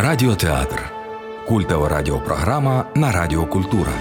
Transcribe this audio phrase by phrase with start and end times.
[0.00, 0.92] Радіотеатр.
[1.48, 3.92] Культова радіопрограма на Радіо Культура.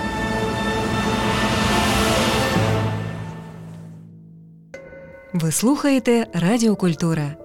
[5.34, 7.36] Ви слухаєте Радіо Культура.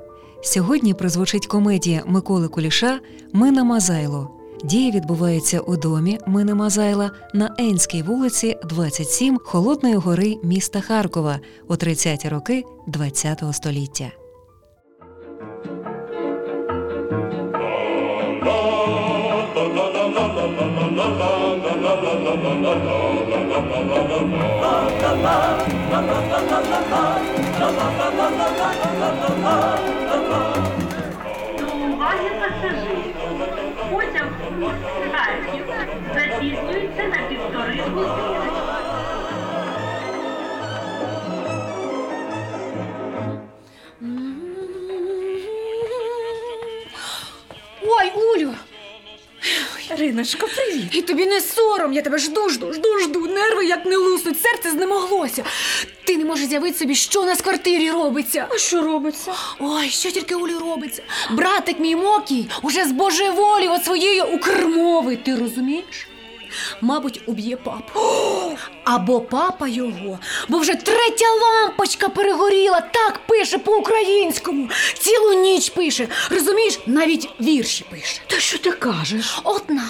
[0.42, 3.00] Сьогодні прозвучить комедія Миколи Куліша
[3.32, 4.30] Мина Мазайло.
[4.64, 11.74] Дія відбувається у домі Мини Мазайла на Енській вулиці, 27 Холодної гори міста Харкова у
[11.74, 12.64] 30-ті роки
[12.94, 14.21] ХХ століття.
[31.58, 33.14] До уваги пасажирів.
[33.90, 34.28] Потяг
[34.60, 34.76] курс
[35.12, 35.64] Харків
[36.14, 38.40] запізнюється на півтори години.
[50.02, 50.84] Риночко, привіт.
[50.92, 53.26] І тобі не сором, я тебе жду, жду, жду, жду.
[53.26, 55.44] Нерви як не луснуть, серце знемоглося.
[56.04, 58.46] Ти не можеш з'явити собі, що у нас в квартирі робиться.
[58.50, 59.32] А що робиться?
[59.58, 61.02] Ой, що тільки Олі робиться.
[61.30, 66.06] Братик мій Мокій уже з Божої волі от своєї укрмови, ти розумієш?
[66.80, 68.00] Мабуть, уб'є папу.
[68.84, 74.68] Або папа його, бо вже третя лампочка перегоріла, так пише по-українському.
[74.98, 76.08] Цілу ніч пише.
[76.30, 78.20] Розумієш, навіть вірші пише.
[78.26, 79.40] Та що ти кажеш?
[79.44, 79.88] Одна.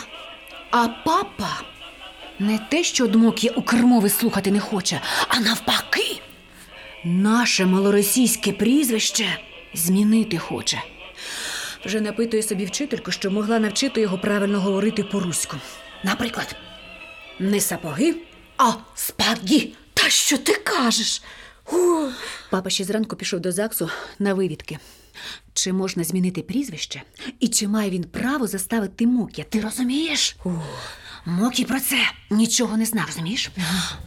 [0.71, 1.61] А папа
[2.39, 6.21] не те, що дмок є у кермови слухати не хоче, а навпаки,
[7.05, 9.39] наше малоросійське прізвище
[9.75, 10.83] змінити хоче.
[11.85, 15.57] Вже напитує собі вчительку, що могла навчити його правильно говорити по-руську.
[16.05, 16.57] Наприклад,
[17.39, 18.15] не сапоги,
[18.57, 19.73] а спаги.
[19.95, 21.23] Та що ти кажеш?
[21.73, 22.09] О,
[22.51, 24.79] Папа ще зранку пішов до ЗАГСу на вивідки.
[25.55, 27.03] Чи можна змінити прізвище?
[27.41, 29.45] І чи має він право заставити мук'я?
[29.45, 30.37] Ти розумієш?
[31.27, 31.97] Мокі про це
[32.31, 33.51] нічого не знав, розумієш?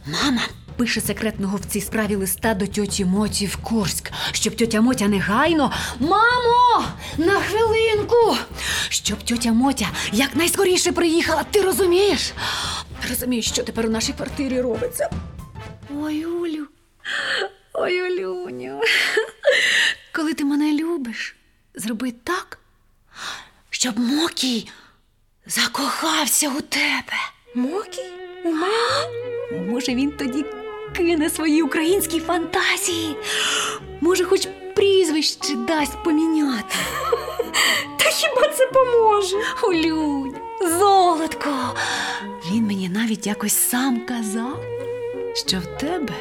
[0.06, 0.42] Мама
[0.76, 5.72] пише секретного в цій справі листа до тьоті Моті в Курськ, щоб тьотя Мотя негайно.
[6.00, 6.84] Мамо!
[7.18, 8.36] На хвилинку!
[8.88, 12.32] Щоб тьотя Мотя якнайскоріше приїхала, ти розумієш?
[13.08, 15.10] Розумієш, що тепер у нашій квартирі робиться?
[15.96, 16.66] Ой, Улю.
[17.72, 18.80] Ой, Олюню,
[20.12, 21.36] коли ти мене любиш,
[21.74, 22.58] зроби так,
[23.70, 24.68] щоб Мокій
[25.46, 27.16] закохався у тебе.
[27.54, 28.10] Мокій?
[28.44, 29.70] У мене?
[29.70, 30.44] Може, він тоді
[30.96, 33.16] кине свої українські фантазії.
[34.00, 36.74] Може, хоч прізвище дасть поміняти.
[37.98, 39.36] Та хіба це поможе?
[39.62, 40.34] Олюнь,
[40.78, 41.74] золотко.
[42.50, 44.64] Він мені навіть якось сам казав,
[45.34, 46.14] що в тебе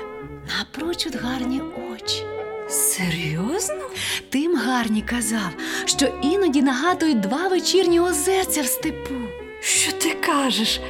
[0.58, 1.62] напрочуд гарні
[1.94, 2.24] очі.
[2.70, 3.90] Серйозно?
[4.30, 5.50] Тим гарні казав,
[5.86, 9.14] що іноді нагадують два вечірні озерця в степу.
[9.60, 10.82] Що ти кажеш?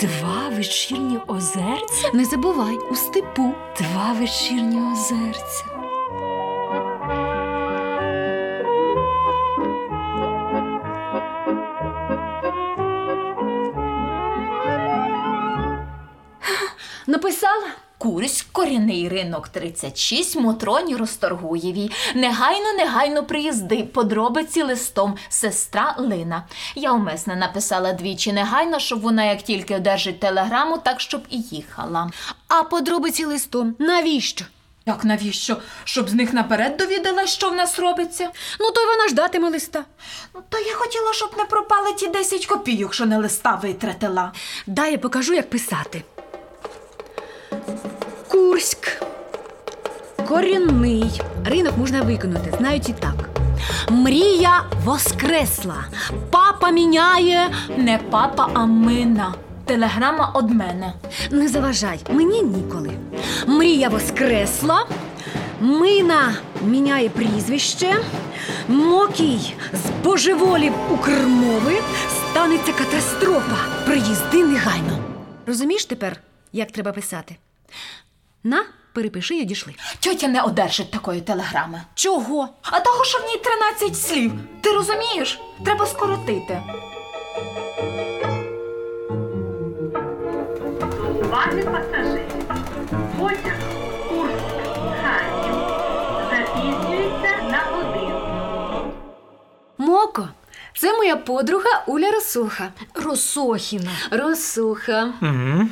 [0.00, 2.10] Два вечірні озерця?
[2.14, 3.54] Не забувай у степу.
[3.80, 5.64] Два вечірні озерця.
[17.06, 17.66] Написала?
[18.02, 21.90] Курськ, корінний ринок 36, Мотроні Розторгуєвій.
[22.14, 26.44] Негайно, негайно приїзди, подробиці листом, сестра Лина.
[26.74, 32.10] Я умисне написала двічі негайно, щоб вона як тільки одержить телеграму, так щоб і їхала.
[32.48, 33.76] А подробиці листом.
[33.78, 34.44] Навіщо?
[34.86, 35.56] Як навіщо?
[35.84, 38.30] Щоб з них наперед довідала, що в нас робиться?
[38.60, 39.84] Ну, то й вона ждатиме листа.
[40.34, 44.32] Ну, то я хотіла, щоб не пропали ті 10 копійок, що не листа витратила.
[44.66, 46.02] Дай я покажу, як писати.
[48.32, 49.02] Курськ.
[50.28, 51.20] Корінний.
[51.44, 53.28] Ринок можна виконати, знають і так.
[53.90, 55.84] Мрія воскресла.
[56.30, 57.50] Папа міняє.
[57.76, 59.34] Не папа, а мина.
[59.64, 60.92] Телеграма од мене.
[61.30, 62.90] Не заважай, мені ніколи.
[63.46, 64.86] Мрія воскресла.
[65.60, 66.34] Мина
[66.64, 67.96] міняє прізвище.
[68.68, 71.74] Мокій з божеволів у Кремови
[72.30, 73.56] станеться катастрофа.
[73.86, 74.98] Приїзди негайно.
[75.46, 76.16] Розумієш тепер,
[76.52, 77.36] як треба писати?
[78.44, 79.74] На, перепиши і одійшли.
[80.00, 81.82] Тьотя не одержить такої телеграми.
[81.94, 82.48] Чого?
[82.62, 83.40] А того, що в ній
[83.78, 84.32] 13 слів.
[84.60, 85.40] Ти розумієш?
[85.64, 86.62] Треба скоротити.
[91.20, 92.46] Уваги пасажирів.
[93.18, 93.58] Потяг
[94.08, 94.44] Курськ
[95.02, 95.54] Харків
[96.30, 98.92] запізнюється на годину.
[99.78, 100.28] Моко,
[100.78, 102.72] це моя подруга Уля Росуха.
[102.94, 103.90] Росохіна.
[104.10, 105.12] Росуха.
[105.22, 105.68] Угу.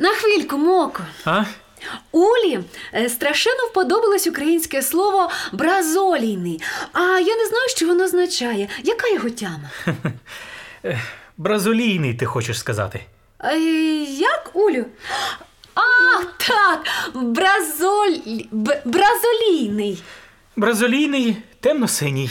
[0.00, 1.02] На хвильку, Моко.
[1.24, 1.44] А?
[2.12, 2.60] Улі
[2.94, 6.60] е, страшенно вподобалось українське слово бразолійний.
[6.92, 8.68] А я не знаю, що воно означає.
[8.84, 9.70] Яка його тяма?
[11.36, 13.00] Бразолійний, ти хочеш сказати.
[13.44, 13.58] Е,
[14.08, 14.84] Як Улю?
[15.74, 15.80] А,
[16.38, 18.16] так, бразоль...
[18.50, 20.02] б- бразолійний.
[20.56, 22.30] Бразолійний темно-синій.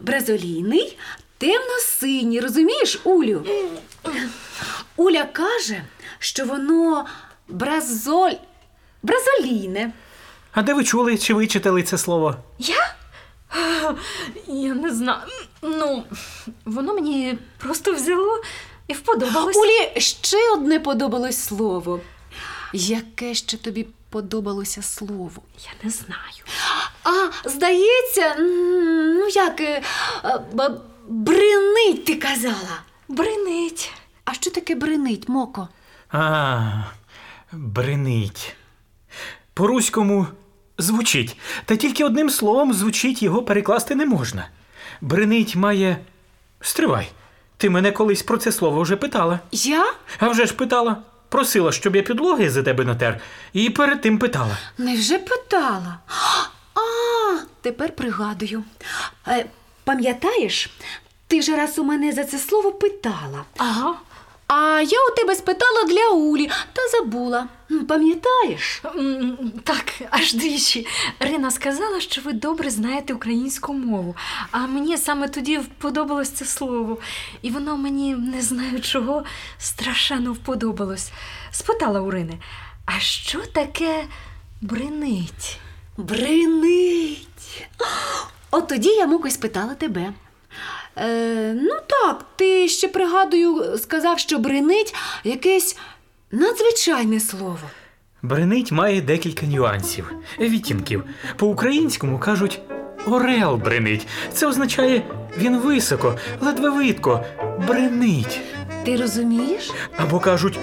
[0.00, 0.98] Бразолійний,
[1.38, 3.44] темно-синій, розумієш, Улю?
[4.96, 5.82] Уля каже,
[6.20, 7.06] що воно
[7.48, 8.34] бразоль...
[9.02, 9.92] бразолійне.
[10.52, 12.36] А де ви чули чи вичитали це слово?
[12.58, 12.94] Я?
[14.46, 15.20] Я не знаю.
[15.62, 16.04] Ну,
[16.64, 18.42] воно мені просто взяло
[18.88, 19.56] і вподобалось.
[19.56, 22.00] Улі ще одне подобалось слово.
[22.72, 25.42] Яке ще тобі подобалося слово?
[25.64, 26.44] Я не знаю.
[27.04, 28.34] А, здається,
[29.18, 29.82] ну як е,
[30.24, 30.40] е,
[31.08, 32.82] бринить, ти казала.
[33.08, 33.92] Бринить.
[34.24, 35.68] А що таке бринить, Моко?
[36.12, 36.60] А,
[37.52, 38.56] бринить.
[39.54, 40.26] По-руському
[40.78, 44.48] звучить, та тільки одним словом звучить його перекласти не можна.
[45.00, 45.98] Бринить має.
[46.60, 47.08] Стривай.
[47.56, 49.40] Ти мене колись про це слово вже питала.
[49.52, 49.92] Я?
[50.18, 50.96] А вже ж питала.
[51.28, 53.20] Просила, щоб я підлоги за тебе натер,
[53.52, 54.56] і перед тим питала.
[54.78, 55.98] Невже питала?
[56.74, 56.80] А,
[57.60, 58.64] тепер пригадую.
[59.28, 59.46] Е,
[59.84, 60.70] пам'ятаєш,
[61.26, 63.44] ти вже раз у мене за це слово питала.
[63.56, 63.94] Ага.
[64.52, 67.48] А я у тебе спитала для Улі та забула.
[67.88, 68.82] Пам'ятаєш?
[69.64, 70.86] Так, аж двічі.
[71.20, 74.16] Рина сказала, що ви добре знаєте українську мову,
[74.50, 76.98] а мені саме тоді вподобалось це слово.
[77.42, 79.24] І воно мені не знаю чого
[79.58, 81.12] страшенно вподобалось.
[81.50, 82.38] Спитала у Рини,
[82.84, 84.04] а що таке
[84.60, 85.58] бринить?
[85.96, 87.68] Бринить.
[88.50, 90.12] От тоді я Муко, спитала тебе.
[90.96, 94.94] Е, ну так, ти ще пригадую, сказав, що бринить
[95.24, 95.76] якесь
[96.30, 97.58] надзвичайне слово.
[98.22, 101.04] Бринить має декілька нюансів, відтінків.
[101.36, 102.60] По-українському кажуть
[103.06, 104.06] орел бринить.
[104.32, 105.02] Це означає
[105.38, 107.24] він високо, ледве видко,
[107.68, 108.40] бринить.
[108.84, 109.70] Ти розумієш?
[109.96, 110.58] Або кажуть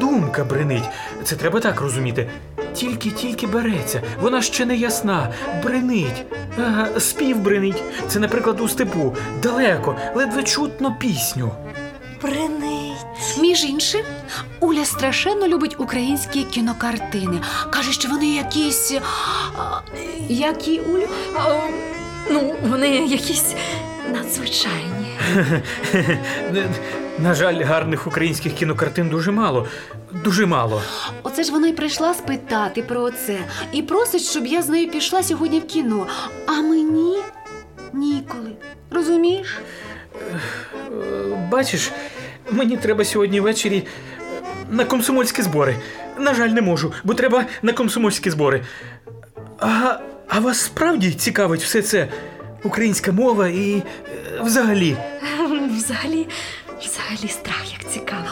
[0.00, 0.84] думка бринить.
[1.24, 2.30] Це треба так розуміти.
[2.74, 5.32] Тільки-тільки береться, вона ще не ясна,
[5.62, 6.24] бринить.
[6.58, 7.82] Ага, спів бринить.
[8.08, 11.50] Це, наприклад, у степу, далеко, ледве чутно пісню.
[12.22, 13.06] Бринить.
[13.38, 14.00] Між іншим,
[14.60, 17.40] Уля страшенно любить українські кінокартини.
[17.70, 18.92] Каже, що вони якісь.
[19.58, 19.80] а,
[20.28, 21.08] які Улю?
[21.36, 21.58] А,
[22.30, 23.54] ну, вони якісь
[24.12, 25.03] надзвичайні.
[27.18, 29.66] На жаль, гарних українських кінокартин дуже мало.
[30.24, 30.82] Дуже мало.
[31.22, 33.38] Оце ж вона й прийшла спитати про це
[33.72, 36.06] і просить, щоб я з нею пішла сьогодні в кіно.
[36.46, 37.18] А мені
[37.92, 38.52] ніколи.
[38.90, 39.58] Розумієш?
[41.50, 41.92] Бачиш,
[42.50, 43.86] мені треба сьогодні ввечері
[44.70, 45.76] на комсомольські збори.
[46.18, 48.62] На жаль, не можу, бо треба на комсомольські збори.
[49.58, 52.08] А, а вас справді цікавить все це?
[52.64, 53.82] Українська мова і е,
[54.42, 54.96] взагалі.
[55.76, 56.28] Взагалі,
[56.80, 58.24] взагалі страх як цікаво.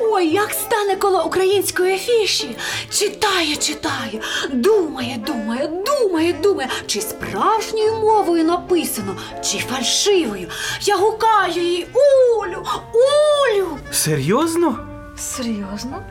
[0.00, 2.56] Ой, як стане коло української афіші.
[2.90, 4.20] Читає, читає,
[4.52, 10.48] думає, думає, думає, думає, чи справжньою мовою написано, чи фальшивою.
[10.80, 13.78] Я гукаю їй Улю, Улю.
[13.92, 14.78] Серйозно?
[15.18, 16.02] Серйозно?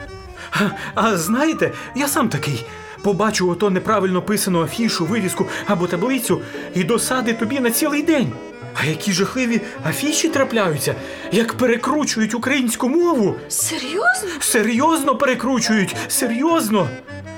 [0.52, 0.60] А,
[0.96, 2.66] а знаєте, я сам такий.
[3.04, 6.42] Побачу ото неправильно писану афішу, вивіску або таблицю
[6.76, 8.32] і досади тобі на цілий день.
[8.74, 10.96] А які жахливі афіші трапляються,
[11.32, 13.36] як перекручують українську мову.
[13.48, 14.30] Серйозно?
[14.40, 16.90] Серйозно перекручують, серйозно.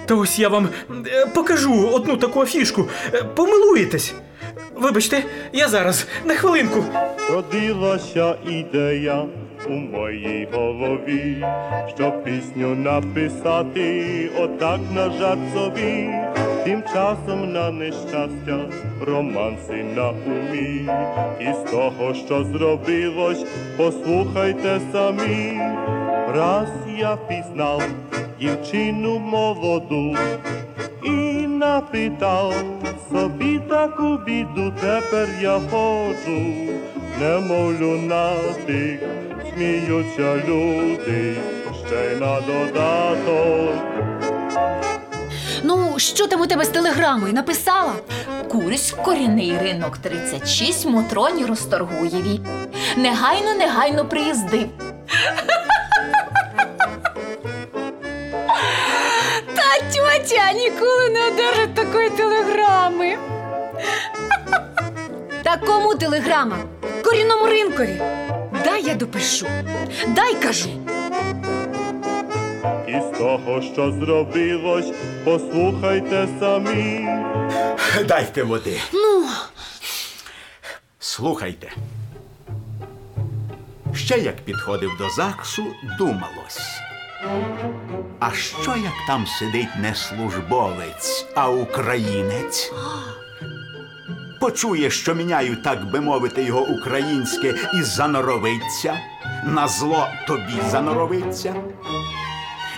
[0.06, 0.70] Та ось я вам
[1.08, 2.88] е, покажу одну таку афішку.
[3.14, 4.14] Е, Помилуєтесь.
[4.76, 6.84] Вибачте, я зараз на хвилинку.
[7.32, 9.26] Родилася ідея
[9.70, 11.46] у моїй голові,
[11.96, 16.10] щоб пісню написати отак на жарт собі.
[16.64, 18.60] Тим часом на нещастя
[19.08, 20.90] романси на умі.
[21.40, 23.46] І з того, що зробилось,
[23.78, 25.60] послухайте самі.
[26.36, 27.84] Раз я пізнав
[28.40, 30.16] дівчину молоду
[31.04, 31.12] і
[31.48, 32.54] напитав
[33.12, 36.42] собі таку біду, тепер я ходжу,
[37.20, 39.00] немов люнатик,
[39.54, 41.36] сміються люди,
[41.88, 43.76] ще й на додаток.
[45.64, 47.34] Ну, що там у тебе з телеграмою?
[47.34, 47.94] Написала?
[48.50, 52.40] Курськ, корінний ринок 36, Мотроні Розторгуєвій.
[52.98, 54.66] Негайно, негайно приїзди.
[59.56, 63.18] Та тьотя ніколи не одержить такої телеграми.
[65.44, 66.58] Та кому телеграма?
[67.04, 68.02] Корінному ринкові.
[68.64, 69.48] Дай я допишу.
[70.08, 70.70] Дай кажу.
[72.88, 74.92] із того, що зробилось,
[75.24, 77.08] послухайте самі.
[78.08, 78.80] Дайте води.
[78.94, 79.28] Ну,
[81.00, 81.72] Слухайте.
[83.96, 85.64] Ще як підходив до ЗАГСу,
[85.98, 86.60] думалось.
[88.20, 92.72] А що як там сидить не службовець, а українець?
[94.42, 99.00] Почує, що міняю, так би мовити, його українське і заноровиться,
[99.46, 101.56] на зло тобі заноровиться.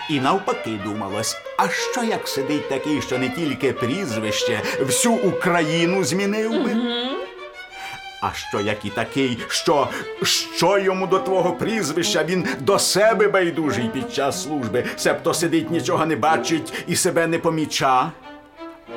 [0.09, 6.51] І навпаки думалось, а що як сидить такий, що не тільки прізвище, всю Україну змінив
[6.51, 6.75] би?
[8.21, 9.87] А що як і такий, що,
[10.55, 16.05] що йому до твого прізвища він до себе байдужий під час служби, себто сидить, нічого
[16.05, 18.11] не бачить і себе не поміча?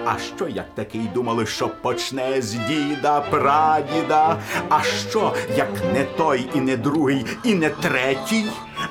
[0.04, 4.36] А що як такий думали, що почне з діда, прадіда?
[4.68, 8.44] А що як не той, і не другий, і не третій?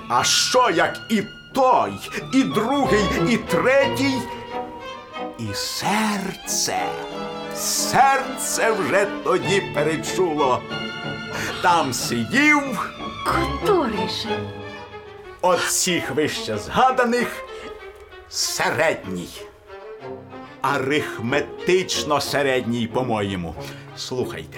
[0.10, 1.24] А що як і
[1.54, 1.94] той,
[2.34, 4.16] і другий, і третій?
[5.40, 6.78] І серце,
[7.56, 10.62] серце вже тоді перечуло.
[11.62, 12.92] Там сидів
[13.26, 14.40] Котрий же?
[15.42, 17.28] от всіх вище згаданих
[18.30, 19.30] середній.
[20.74, 23.56] Арифметично середній, по-моєму.
[23.98, 24.58] Слухайте.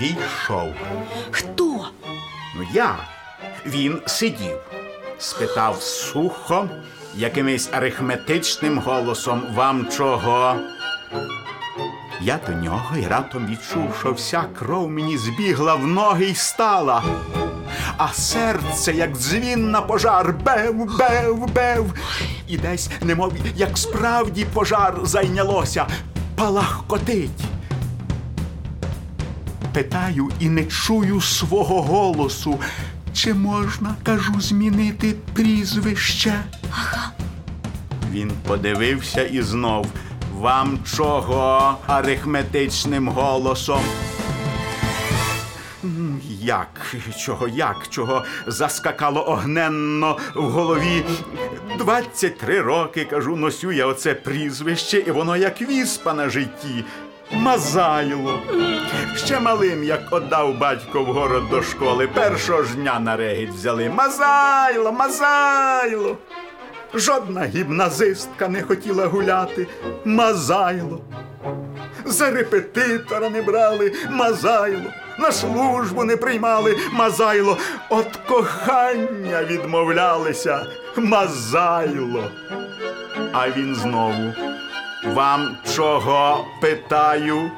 [0.00, 0.68] Війшов.
[1.30, 1.88] хто?
[2.56, 2.96] Ну, я.
[3.66, 4.58] Він сидів,
[5.18, 6.68] спитав сухо,
[7.14, 10.56] якимось арифметичним голосом вам чого.
[12.20, 17.02] Я до нього і раптом відчув, що вся кров мені збігла в ноги й стала.
[18.02, 21.94] А серце, як дзвін на пожар, бев, бев, бев.
[22.48, 25.86] І десь, немов як справді пожар зайнялося,
[26.36, 27.44] палахкотить.
[29.72, 32.58] Питаю і не чую свого голосу.
[33.12, 36.34] Чи можна, кажу, змінити прізвище?
[36.70, 37.10] Ага.
[38.12, 39.86] Він подивився і знов.
[40.38, 43.80] Вам чого арифметичним голосом?
[46.50, 46.68] Як?
[47.18, 47.88] Чого, як?
[47.88, 51.04] Чого заскакало огненно в голові?
[51.78, 56.84] 23 роки, кажу, носю я оце прізвище, і воно як віспа на житті.
[57.32, 58.40] Мазайло.
[59.16, 63.88] Ще малим, як отдав батько в город до школи, першого ж дня на регіт взяли.
[63.88, 66.16] Мазайло, мазайло.
[66.94, 69.66] Жодна гімназистка не хотіла гуляти.
[70.04, 71.00] Мазайло.
[72.04, 74.90] За репетитора не брали Мазайло.
[75.18, 77.58] На службу не приймали Мазайло.
[77.88, 80.66] От кохання відмовлялися
[80.96, 82.30] Мазайло.
[83.32, 84.32] А він знову.
[85.04, 87.50] Вам чого питаю?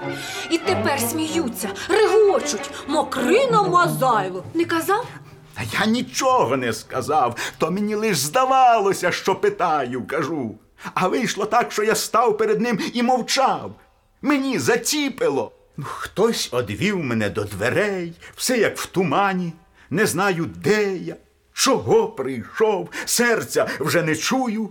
[0.50, 4.44] І тепер сміються, регочуть, мокрина мазайло.
[4.54, 5.04] Не казав?
[5.54, 10.54] Та я нічого не сказав, то мені лиш здавалося, що питаю, кажу.
[10.94, 13.74] А вийшло так, що я став перед ним і мовчав.
[14.22, 15.52] Мені заціпило.
[15.76, 19.52] Ну, Хтось одвів мене до дверей, все як в тумані.
[19.90, 21.16] Не знаю, де я,
[21.52, 24.70] чого прийшов, серця вже не чую,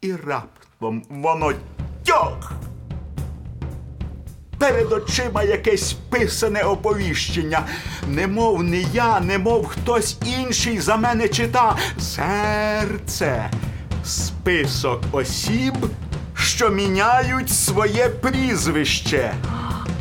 [0.00, 1.52] і раптом воно
[2.04, 2.52] тьох.
[4.60, 7.62] Перед очима якесь писане оповіщення.
[8.08, 11.76] Немов не я, немов хтось інший за мене чита.
[11.98, 13.50] Серце.
[14.04, 15.74] Список осіб,
[16.34, 19.34] що міняють своє прізвище.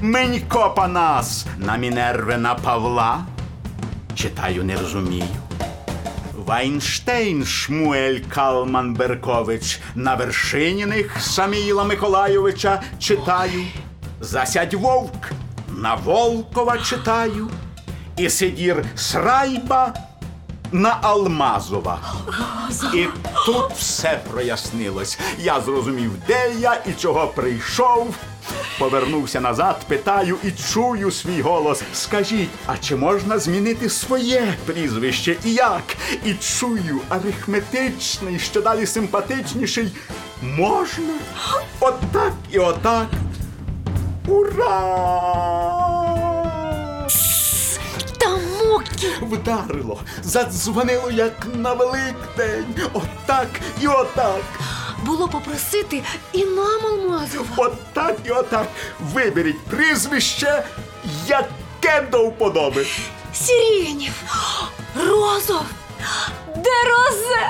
[0.01, 3.25] Менько Панас на Мінервина Павла.
[4.15, 5.23] Читаю, не розумію.
[6.45, 13.63] Вайнштейн Шмуель Калман Беркович на Вершиніних Саміїла Миколайовича читаю.
[14.21, 15.31] Засядь вовк
[15.69, 17.49] на Волкова читаю.
[18.17, 19.93] І сидір Срайба
[20.71, 21.99] на Алмазова.
[22.93, 23.05] І
[23.45, 25.19] тут все прояснилось.
[25.39, 28.15] Я зрозумів, де я і чого прийшов.
[28.79, 31.83] Повернувся назад, питаю і чую свій голос.
[31.93, 35.83] Скажіть, а чи можна змінити своє прізвище і як?
[36.25, 39.91] І чую арифметичний, що далі симпатичніший.
[40.41, 41.13] Можна?
[41.79, 43.07] Отак і отак.
[44.29, 45.89] Ура!
[48.17, 49.07] Та мокі.
[49.21, 52.75] Вдарило, задзвонило, як на Великдень.
[52.93, 53.47] Отак
[53.81, 54.41] і отак.
[55.05, 57.45] Було попросити і нам алмазова.
[57.57, 58.67] Отак і отак.
[58.99, 60.63] Виберіть прізвище,
[61.27, 62.85] яке до вподоби.
[63.33, 64.23] Сиренів,
[64.95, 65.63] Розов,
[66.55, 67.49] Дерозе,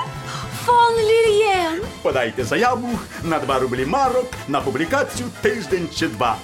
[0.66, 1.80] фон Лір'єн.
[2.02, 6.36] Подайте заяву на 2 рублі марок на публікацію тиждень чи два.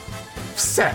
[0.57, 0.95] Все.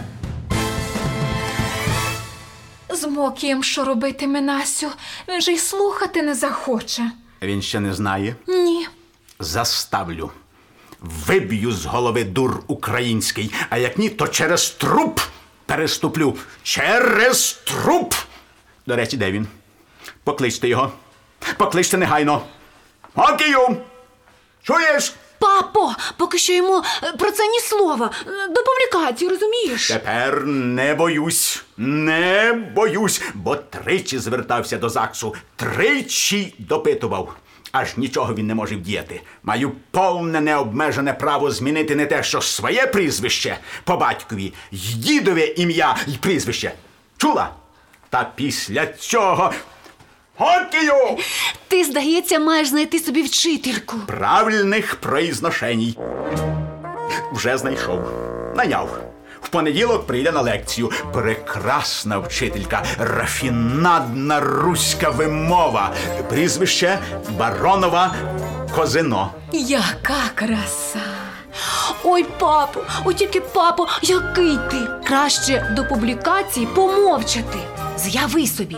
[2.89, 4.87] З Мокієм що робити, Минасю?
[5.27, 7.11] Він же й слухати не захоче.
[7.41, 8.35] Він ще не знає.
[8.47, 8.87] Ні.
[9.39, 10.31] Заставлю.
[10.99, 15.19] Виб'ю з голови дур український, а як ні, то через труп
[15.65, 16.37] переступлю.
[16.63, 18.13] Через труп.
[18.87, 19.47] До речі, де він?
[20.23, 20.91] Покличте його.
[21.57, 22.41] Покличте негайно.
[23.15, 23.77] Окію!
[24.63, 25.13] Чуєш?
[25.41, 28.11] Папо, поки що йому е, про це ні слова.
[28.27, 29.87] Е, До публікації, розумієш?
[29.87, 37.35] Тепер не боюсь, не боюсь, бо тричі звертався до ЗАГСу, тричі допитував.
[37.71, 39.21] Аж нічого він не може вдіяти.
[39.43, 45.95] Маю повне необмежене право змінити не те, що своє прізвище по батькові, й дідове ім'я
[46.07, 46.71] й прізвище.
[47.17, 47.49] Чула?
[48.09, 49.53] Та після цього.
[50.41, 51.17] Окію!
[51.67, 53.95] Ти, здається, маєш знайти собі вчительку.
[54.07, 55.97] правильних произношеній.
[57.33, 57.99] Вже знайшов.
[58.55, 58.97] Наняв.
[59.41, 60.91] В понеділок прийде на лекцію.
[61.13, 65.91] Прекрасна вчителька, рафінадна руська вимова.
[66.29, 66.99] Прізвище
[67.39, 68.15] Баронова
[68.75, 69.31] Козино.
[69.51, 70.99] Яка краса!
[72.03, 74.77] Ой, папо, ой тільки папо, який ти?
[75.07, 77.59] Краще до публікації помовчати.
[78.03, 78.77] З'яви собі,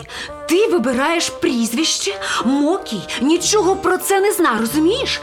[0.50, 5.22] ти вибираєш прізвище, Мокій нічого про це не зна, розумієш?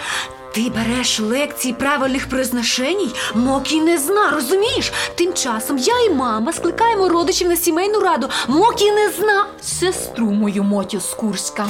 [0.54, 4.92] Ти береш лекції правильних произношеній, Мокій не зна, розумієш?
[5.14, 8.28] Тим часом я і мама скликаємо родичів на сімейну раду.
[8.48, 9.46] Мокій не зна.
[9.62, 11.68] Сестру мою Мотю з Курська.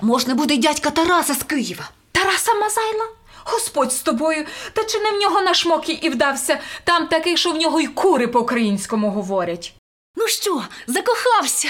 [0.00, 1.88] Можна буде й дядька Тараса з Києва.
[2.12, 3.04] Тараса Мазайла?
[3.44, 6.58] Господь з тобою, та чи не в нього наш Мокі і вдався?
[6.84, 9.75] Там такий, що в нього й кури по-українському говорять.
[10.16, 11.68] Ну що, закохався?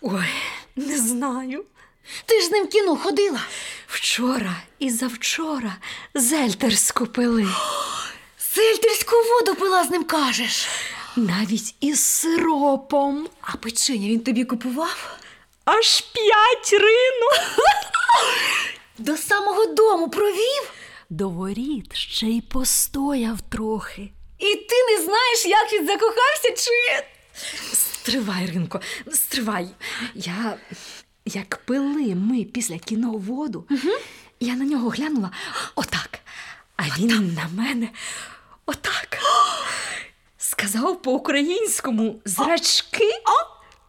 [0.00, 0.26] Ой,
[0.76, 1.64] не знаю.
[2.26, 3.40] Ти ж з ним в кіно ходила.
[3.86, 5.76] Вчора і завчора
[6.14, 7.46] зельтерську пили.
[8.38, 10.68] Сельтерську воду пила з ним кажеш.
[11.16, 13.28] Навіть із сиропом.
[13.40, 15.16] А печення він тобі купував?
[15.64, 17.30] Аж п'ять рину.
[18.98, 20.72] До самого дому провів?
[21.10, 24.10] До воріт ще й постояв трохи.
[24.38, 27.04] І ти не знаєш, як він закохався, чи.
[27.72, 28.80] Стривай, Ринко,
[29.12, 29.68] стривай.
[30.14, 30.56] Я
[31.24, 33.66] як пили ми після кіно воду,
[34.40, 35.30] я на нього глянула
[35.74, 36.18] отак.
[36.76, 37.88] А він на мене
[38.66, 39.18] отак.
[40.38, 43.10] Сказав по-українському зрачки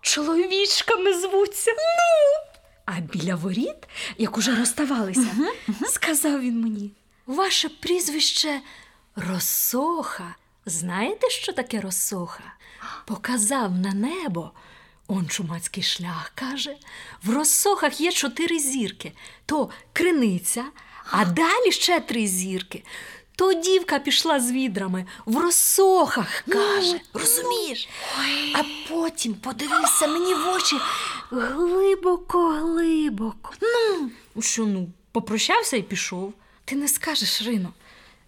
[0.01, 1.71] чоловічками звуться.
[1.71, 2.49] Ну.
[2.85, 5.27] А біля воріт, як уже розставалися,
[5.87, 6.91] сказав він мені:
[7.25, 8.61] ваше прізвище
[9.15, 10.35] Росоха.
[10.65, 12.43] Знаєте, що таке Росоха?
[13.05, 14.51] Показав на небо.
[15.07, 16.75] Он чумацький шлях каже:
[17.23, 19.11] в Росохах є чотири зірки,
[19.45, 20.65] то криниця,
[21.11, 22.83] а далі ще три зірки.
[23.35, 26.99] То дівка пішла з відрами в Росохах, каже.
[27.13, 27.89] Розумієш?
[28.55, 30.75] А потім подивився мені в очі
[31.31, 33.53] глибоко, глибоко.
[33.61, 34.11] Ну,
[34.41, 36.33] що ну, попрощався і пішов.
[36.65, 37.73] Ти не скажеш, Рино,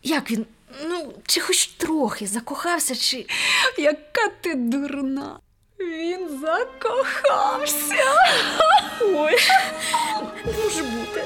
[0.03, 0.45] як він,
[0.89, 3.25] ну, чи хоч трохи закохався, чи.
[3.77, 5.39] Яка ти дурна.
[5.79, 7.95] Він закохався.
[9.01, 9.38] Ой,
[10.45, 11.23] не може бути.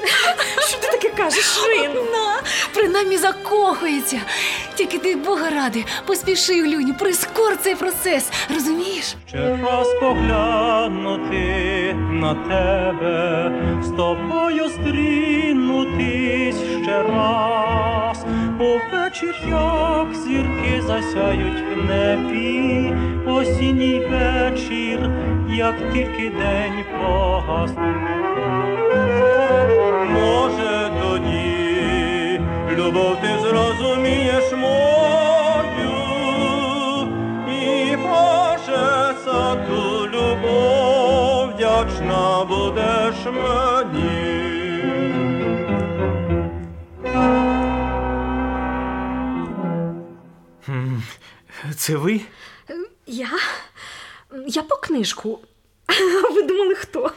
[0.68, 2.40] Що ти таке кажеш, Рино?
[2.74, 4.20] Принаймні закохується.
[4.74, 9.14] Тільки ти Бога ради, поспіши, Люню, прискор цей процес, розумієш?
[9.28, 13.52] Ще раз поглянути на тебе,
[13.84, 17.95] з тобою стрінутись ще раз,
[18.60, 22.92] увечір, як зірки засяють в небі,
[23.26, 25.10] осінній вечір,
[25.48, 27.70] як тільки день погас.
[30.10, 32.40] Може тоді
[32.76, 35.96] любов ти зрозумієш мою,
[37.48, 43.75] і Боже за ту любов вдячна будеш мені.
[51.86, 52.20] Це ви?
[53.06, 53.28] Я?
[54.46, 55.38] Я по книжку.
[55.86, 55.92] А
[56.34, 57.10] ви думали, хто?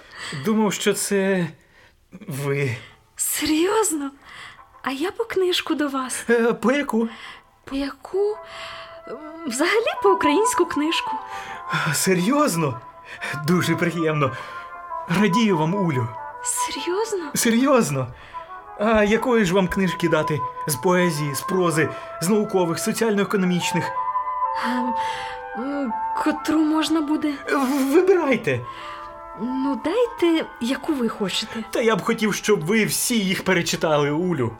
[0.45, 1.47] Думав, що це
[2.27, 2.75] ви.
[3.15, 4.12] Серйозно?
[4.82, 6.23] А я по книжку до вас.
[6.29, 7.08] Е, По яку?
[7.65, 8.38] По яку?
[9.47, 11.12] Взагалі по українську книжку.
[11.93, 12.82] Серйозно?
[13.47, 14.32] Дуже приємно.
[15.21, 16.08] Радію вам, Улю.
[16.43, 17.32] Серйозно?
[17.36, 18.08] Серйозно.
[18.79, 20.39] А якої ж вам книжки дати?
[20.67, 21.89] З поезії, з прози,
[22.21, 23.91] з наукових, соціально-економічних?
[24.65, 27.33] Ем, Котру можна буде?
[27.93, 28.59] Вибирайте.
[29.41, 31.63] Ну, дайте, яку ви хочете.
[31.71, 34.51] Та я б хотів, щоб ви всі їх перечитали, Улю.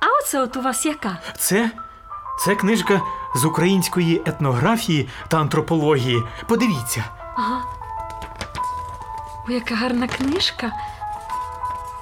[0.00, 1.18] А оце от у вас яка?
[1.38, 1.70] Це?
[2.44, 3.00] Це книжка
[3.34, 6.22] з української етнографії та антропології.
[6.48, 7.04] Подивіться.
[7.36, 7.62] Ага.
[9.48, 10.72] Ой, яка гарна книжка.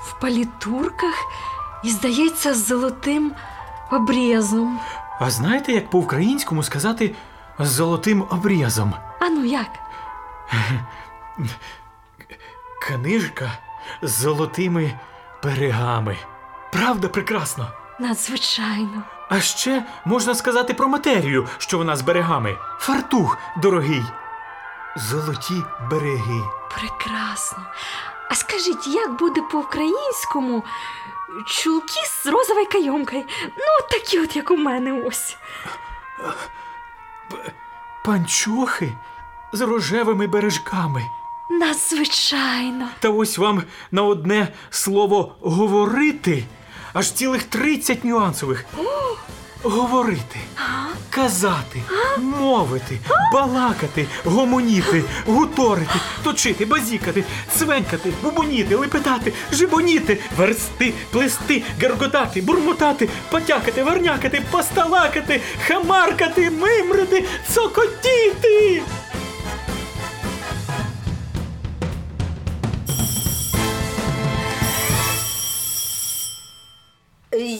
[0.02, 1.14] В палітурках
[1.84, 3.32] і, здається, з золотим
[3.90, 4.80] обрізом.
[5.20, 7.14] А знаєте, як по-українському сказати
[7.58, 8.94] з золотим обрізом?
[9.20, 9.70] А ну як?
[12.82, 13.50] Книжка
[14.02, 14.92] з золотими
[15.44, 16.16] берегами.
[16.72, 17.66] Правда, прекрасно.
[18.00, 19.02] Надзвичайно.
[19.28, 22.56] А ще можна сказати про матерію, що вона з берегами.
[22.78, 24.02] Фартух дорогий.
[24.96, 26.40] Золоті береги.
[26.74, 27.58] Прекрасно.
[28.30, 30.64] А скажіть, як буде по-українському
[31.46, 33.22] чулки з розовою кайомкою?
[33.44, 35.36] Ну, такі от, як у мене ось.
[38.04, 38.92] Панчохи
[39.52, 41.02] з рожевими бережками.
[41.50, 42.88] Надзвичайно.
[43.00, 46.44] Та ось вам на одне слово говорити
[46.92, 48.64] аж цілих 30 нюансових.
[49.68, 50.40] Говорити,
[51.10, 51.82] казати,
[52.18, 52.98] мовити,
[53.32, 64.42] балакати, гомоніти, гуторити, точити, базікати, цвенькати, бубоніти, лепетати, жибоніти, версти, плести, герготати, бурмотати, потякати, вернякати,
[64.50, 68.82] посталакати, хамаркати, мимрити, цокотіти.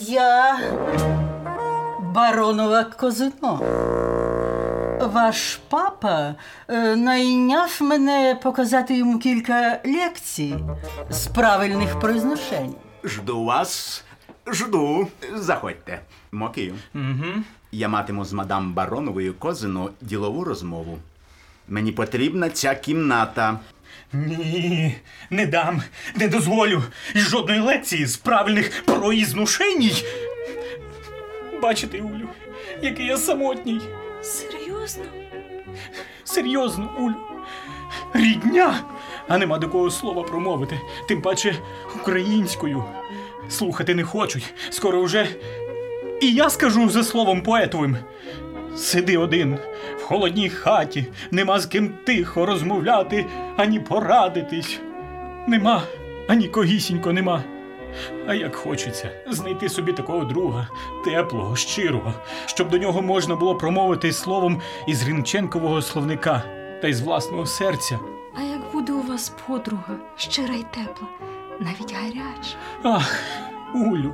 [0.07, 0.59] Я
[2.13, 3.59] баронова Козино.
[5.01, 6.35] Ваш папа
[6.67, 10.55] е, найняв мене показати йому кілька лекцій
[11.09, 12.75] з правильних произношень.
[13.03, 14.03] Жду вас.
[14.47, 15.07] Жду.
[15.35, 15.99] Заходьте.
[16.31, 16.75] Мокію.
[16.95, 17.43] Угу.
[17.71, 20.97] Я матиму з мадам Бароновою Козино ділову розмову.
[21.67, 23.59] Мені потрібна ця кімната.
[24.13, 24.95] Ні,
[25.29, 25.81] не дам,
[26.15, 26.83] не дозволю.
[27.15, 30.03] І жодної лекції з правильних проізнушеній.
[31.61, 32.29] Бачите, Улю,
[32.81, 33.81] який я самотній.
[34.21, 35.03] Серйозно?
[36.23, 37.15] Серйозно, Улю.
[38.13, 38.73] Рідня,
[39.27, 41.55] а нема до кого слова промовити, тим паче
[42.01, 42.83] українською.
[43.49, 44.53] Слухати не хочуть.
[44.69, 45.27] Скоро вже
[46.21, 47.97] і я скажу за словом поетовим.
[48.75, 49.57] Сиди один
[49.97, 53.25] в холодній хаті, нема з ким тихо розмовляти,
[53.57, 54.79] ані порадитись.
[55.47, 55.83] Нема,
[56.27, 57.43] ані когісінько нема.
[58.27, 60.67] А як хочеться знайти собі такого друга,
[61.05, 62.13] теплого, щирого,
[62.45, 66.43] щоб до нього можна було промовити словом із Рінченкового словника
[66.81, 67.99] та із власного серця.
[68.35, 71.07] А як буде у вас подруга, щира й тепла,
[71.59, 72.55] навіть гаряча?
[72.83, 73.19] Ах,
[73.75, 74.13] Улю,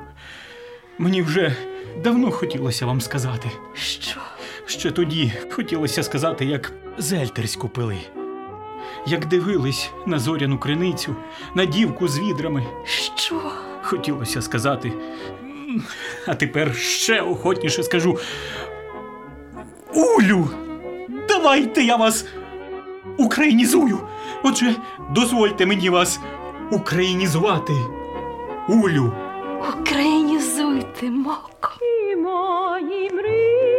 [0.97, 1.55] мені вже
[2.03, 3.49] давно хотілося вам сказати.
[3.73, 4.19] Що?
[4.65, 7.97] Ще тоді хотілося сказати, як зельтерську пили.
[9.08, 11.15] Як дивились на зоряну криницю,
[11.56, 12.63] на дівку з відрами.
[13.15, 13.41] Що?
[13.84, 14.94] Хотілося сказати.
[16.28, 18.18] А тепер ще охотніше скажу.
[19.94, 20.48] Улю!
[21.28, 22.26] Давайте я вас
[23.18, 24.00] українізую.
[24.44, 24.76] Отже,
[25.12, 26.20] дозвольте мені вас
[26.72, 27.74] українізувати.
[28.70, 29.13] Улю.
[29.82, 31.72] Українізуйте, моко.
[31.82, 33.74] І мої мрії,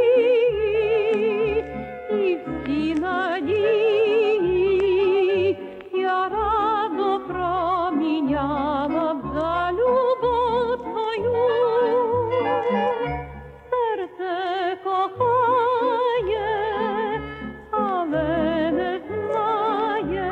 [8.47, 11.47] проміняла за любов твою.
[13.71, 16.51] Серце кохає,
[17.71, 20.31] але не знає,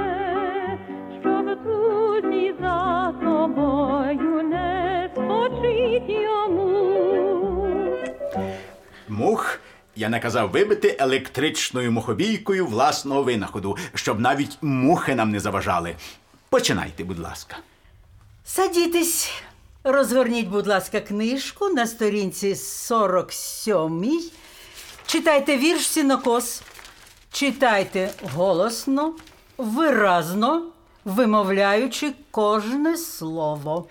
[1.20, 6.94] щоб туді за тобою не спочить йому.
[9.08, 9.60] Мух
[9.96, 15.94] я наказав вибити електричною мухобійкою власного винаходу, щоб навіть мухи нам не заважали.
[16.48, 17.56] Починайте, будь ласка.
[18.46, 19.30] Садітесь,
[19.84, 24.20] розгорніть, будь ласка, книжку на сторінці 47.
[25.06, 26.62] Читайте вірш сінокос.
[27.32, 29.14] Читайте голосно,
[29.58, 30.62] виразно,
[31.04, 33.86] вимовляючи кожне слово.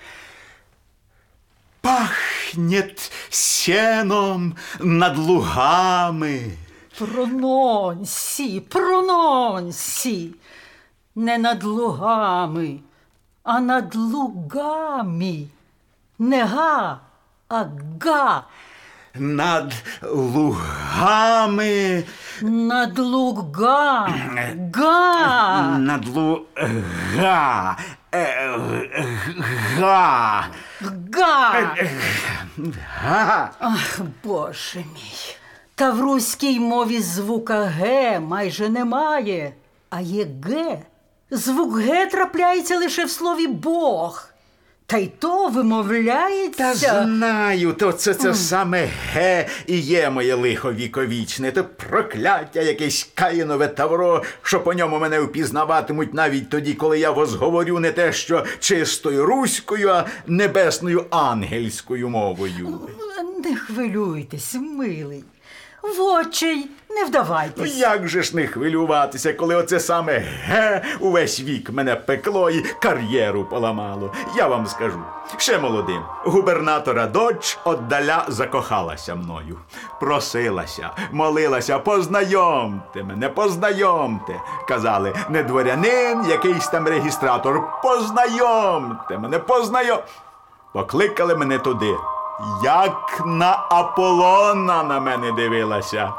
[1.81, 6.51] Пахнет сеном над лугами.
[6.97, 10.35] Прононсі, прононсі.
[11.15, 12.79] Не над лугами,
[13.43, 15.47] а над лугами.
[16.19, 16.99] Не га,
[17.49, 17.65] а
[17.99, 18.43] га.
[19.15, 22.03] Над лугами.
[22.41, 24.07] Над луга.
[24.73, 25.77] Га.
[25.77, 27.77] Над луга.
[28.11, 28.57] Е,
[29.77, 30.45] Га.
[31.13, 31.75] Га.
[33.03, 33.51] Га.
[33.59, 35.35] Ах, боже мій.
[35.75, 39.53] Та в руській мові звука Г майже немає,
[39.89, 40.77] а є Г.
[41.33, 44.27] Звук Г трапляється лише в слові Бог.
[44.85, 46.73] Та й то вимовляється.
[46.73, 53.09] Та знаю, то це, це саме ге і є моє лихо віковічне, то прокляття якесь
[53.15, 58.45] каїнове тавро, що по ньому мене впізнаватимуть навіть тоді, коли я возговорю не те, що
[58.59, 62.79] чистою руською, а небесною ангельською мовою.
[63.45, 65.23] Не хвилюйтесь, милий.
[65.83, 67.77] В очей не Ну вдавайтесь.
[67.77, 73.45] як же ж не хвилюватися, коли оце саме ге увесь вік мене пекло і кар'єру
[73.45, 74.13] поламало.
[74.37, 74.99] Я вам скажу,
[75.37, 79.59] ще молодим, губернатора дочь отдаля закохалася мною.
[79.99, 84.41] Просилася, молилася, познайомте мене, познайомте.
[84.67, 87.63] Казали, не дворянин, якийсь там регістратор.
[87.83, 89.99] Познайомте мене, познайом.
[90.73, 91.95] Покликали мене туди.
[92.63, 96.13] Як на Аполлона на мене дивилася.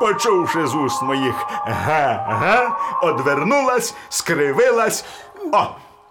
[0.00, 1.34] Почувши з уст моїх
[1.66, 2.70] ге-ге,
[3.02, 5.04] одвернулась, скривилась.
[5.52, 5.66] О!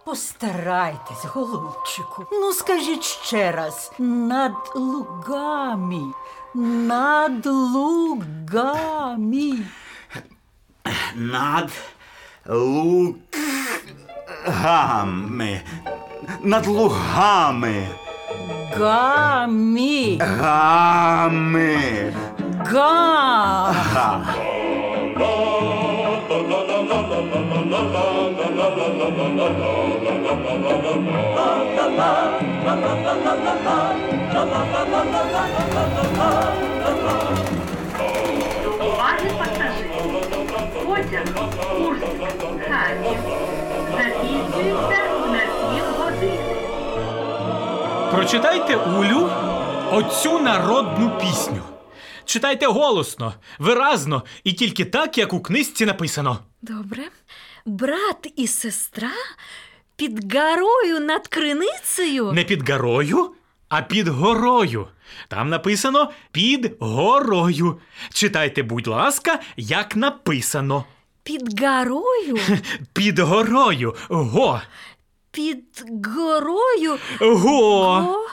[0.05, 2.25] Постарайтесь, голубчику.
[2.31, 3.91] Ну, скажіть ще раз.
[3.99, 6.01] Над лугами.
[6.55, 9.53] Над лугами.
[11.15, 11.71] Над
[12.47, 13.15] лугами.
[16.43, 17.87] Над лугами.
[18.77, 20.17] Гами.
[20.19, 22.13] Гами.
[22.65, 23.73] Га.
[23.93, 24.25] Га.
[38.79, 40.13] Уваги пасажирів.
[40.85, 41.25] Потяг
[41.77, 42.03] Курськ,
[42.69, 43.19] Харків.
[48.11, 49.29] Прочитайте Улю
[49.91, 51.61] оцю народну пісню.
[52.25, 56.39] Читайте голосно, виразно і тільки так, як у книжці написано.
[56.61, 57.03] Добре.
[57.65, 59.11] Брат і сестра
[59.95, 62.31] під горою над криницею.
[62.31, 63.33] Не під горою,
[63.69, 64.87] а під горою.
[65.27, 67.79] Там написано під горою.
[68.13, 70.83] Читайте, будь ласка, як написано.
[71.23, 72.37] Під горою.
[72.93, 73.95] Під горою.
[74.09, 74.61] Го.
[75.31, 76.97] Під горою.
[77.19, 77.35] Го.
[77.35, 78.27] Го.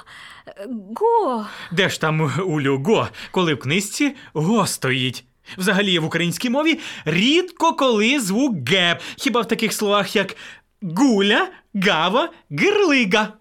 [0.96, 1.46] Го.
[1.72, 5.24] Де ж там Улю го, коли в книжці го стоїть?
[5.58, 10.36] Взагалі в українській мові рідко коли звук ге, хіба в таких словах як
[10.82, 13.32] гуля, гава, гирлига.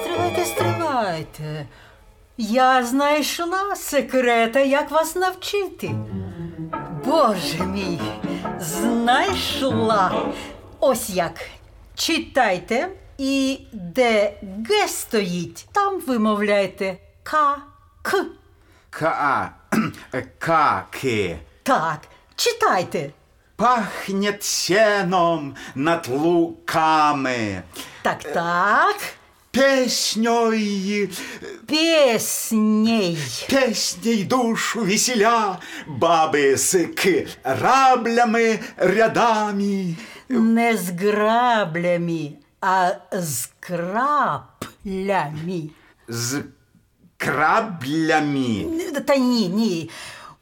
[0.00, 1.66] Стривайте, стривайте.
[2.38, 5.90] Я знайшла секрета, як вас навчити.
[7.04, 8.00] Боже мій,
[8.62, 10.32] знайшла.
[10.80, 11.40] Ось як.
[11.94, 14.34] Читайте, і де
[14.68, 17.56] Г стоїть, там вимовляйте К,
[18.02, 18.24] К.
[18.90, 19.52] Ка.
[20.38, 21.38] Каки.
[21.62, 22.00] Так,
[22.36, 23.12] читайте.
[23.56, 27.62] Пахнет сеном над луками.
[28.02, 28.96] Так, так.
[29.52, 31.10] Песней,
[31.66, 33.18] Песней.
[33.48, 36.74] песней душу веселя, баби с
[37.44, 39.96] раблями рядами.
[40.30, 44.90] Не з граблями, а з краплями.
[46.08, 46.42] З
[47.18, 48.66] краблями.
[49.06, 49.90] Та ні, ні.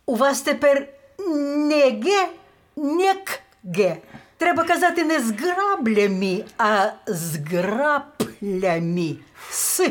[0.06, 2.28] У вас тепер не ге,
[2.76, 3.96] не к ге.
[4.40, 9.16] Треба казати не з граблями, а з граплями.
[9.50, 9.90] С.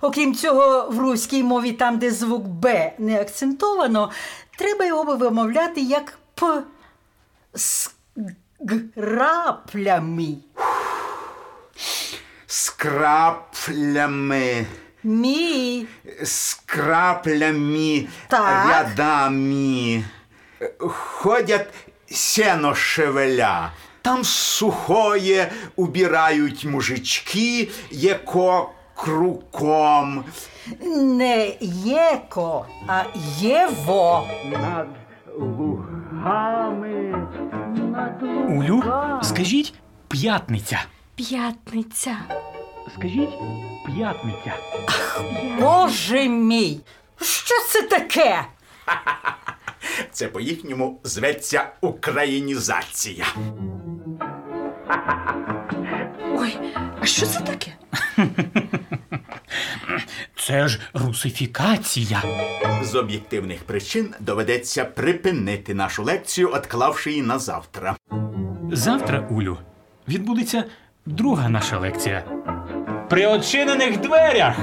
[0.00, 4.10] Окрім цього, в руській мові, там, де звук Б не акцентовано,
[4.58, 6.62] треба його вимовляти як П.
[7.54, 7.90] З
[8.96, 10.36] граплями.
[12.46, 14.66] З краплями.
[15.02, 15.86] Мі.
[16.22, 18.68] З краплями Так.
[18.70, 20.04] рядами.
[20.78, 21.68] Ходять
[22.10, 23.72] сено шевеля.
[24.02, 30.24] Там сухое убирають мужички, яко круком.
[30.96, 31.52] Не
[31.84, 33.02] єко, а
[33.40, 34.28] єво.
[34.52, 34.88] Над
[35.38, 37.28] лугами.
[37.76, 38.82] Над Улю,
[39.22, 39.74] скажіть
[40.08, 40.84] п'ятниця.
[41.14, 42.16] П'ятниця.
[42.94, 43.30] Скажіть
[43.86, 44.52] п'ятниця.
[45.60, 46.80] Боже мій!
[47.20, 48.44] Що це таке?
[50.12, 53.24] Це по-їхньому зветься українізація.
[56.36, 56.56] Ой,
[57.00, 57.72] а що це таке?
[60.36, 62.22] Це ж русифікація.
[62.82, 67.96] З об'єктивних причин доведеться припинити нашу лекцію, отклавши її на завтра.
[68.72, 69.58] Завтра, Улю,
[70.08, 70.64] відбудеться
[71.06, 72.24] друга наша лекція.
[73.10, 74.56] При очинених дверях.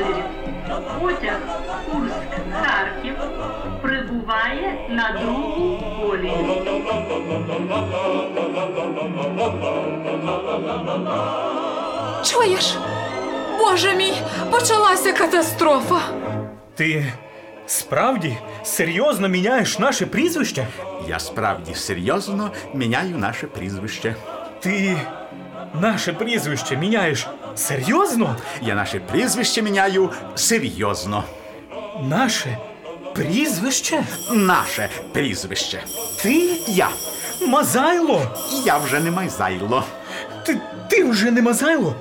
[0.00, 0.24] Пасажирів.
[1.00, 1.38] Потяг
[1.92, 3.14] Курськ-Харків
[3.82, 6.64] прибуває на другу колію.
[12.24, 12.78] Чуєш?
[13.58, 14.14] Боже мій,
[14.50, 16.00] почалася катастрофа.
[16.74, 17.12] Ти
[17.66, 20.66] справді серйозно міняєш наше прізвище?
[21.08, 24.14] Я справді серйозно міняю наше прізвище.
[24.60, 24.96] Ти
[25.80, 27.26] наше прізвище міняєш
[27.60, 28.36] серйозно?
[28.62, 31.24] Я наше прізвище міняю серйозно.
[32.02, 32.58] Наше
[33.14, 34.02] прізвище?
[34.30, 35.82] Наше прізвище.
[36.22, 36.58] Ти?
[36.66, 36.88] Я.
[37.46, 38.22] Мазайло?
[38.64, 39.84] Я вже не майзайло.
[40.46, 41.94] Ти, ти вже не Мазайло?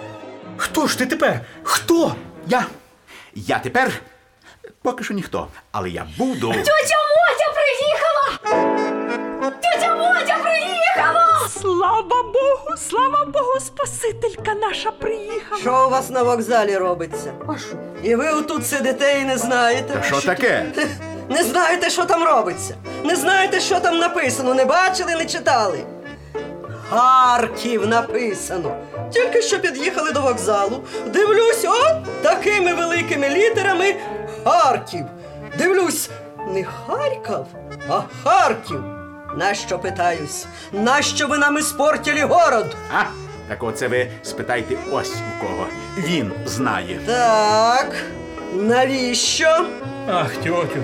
[0.58, 1.40] Хто ж ти тепер?
[1.64, 2.16] Хто?
[2.48, 2.66] Я.
[3.36, 3.92] Я тепер
[4.82, 6.52] поки що ніхто, але я буду.
[6.52, 8.40] Тетя Мотя приїхала!
[9.62, 10.49] Тетя Мотя приїхала!
[11.54, 15.62] Слава Богу, слава Богу, Спасителька наша приїхала.
[15.62, 17.34] Що у вас на вокзалі робиться?
[18.04, 19.94] І ви отут сидите і не знаєте.
[19.94, 20.66] Та що таке?
[21.30, 22.76] Не знаєте, що там робиться.
[23.04, 24.54] Не знаєте, що там написано.
[24.54, 25.80] Не бачили, не читали.
[26.90, 28.76] Харків написано.
[29.14, 30.84] Тільки що під'їхали до вокзалу.
[31.08, 33.96] Дивлюсь, от такими великими літерами
[34.44, 35.06] Харків.
[35.58, 36.10] Дивлюсь,
[36.48, 37.46] не Харків,
[37.90, 38.99] а Харків.
[39.36, 40.46] Нащо питаюсь?
[40.74, 42.76] Нащо ви нам іспортили город?
[42.94, 43.04] А?
[43.48, 45.68] Так оце ви спитайте ось у кого.
[45.98, 47.00] Він знає.
[47.06, 47.96] Так,
[48.54, 49.66] навіщо?
[50.08, 50.84] Ах, тьотю,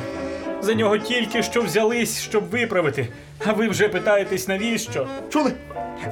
[0.62, 3.08] за нього тільки що взялись, щоб виправити.
[3.46, 5.08] А ви вже питаєтесь, навіщо?
[5.34, 5.54] Чули?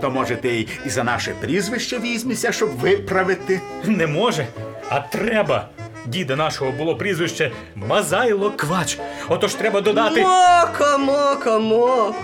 [0.02, 3.62] То може ти і за наше прізвище візьмешся, щоб виправити.
[3.86, 4.48] Не може,
[4.89, 5.67] а треба.
[6.05, 8.99] Діда нашого було прізвище Мазайло Квач.
[9.29, 10.21] Отож треба додати.
[10.21, 12.15] Моко, моко, моко.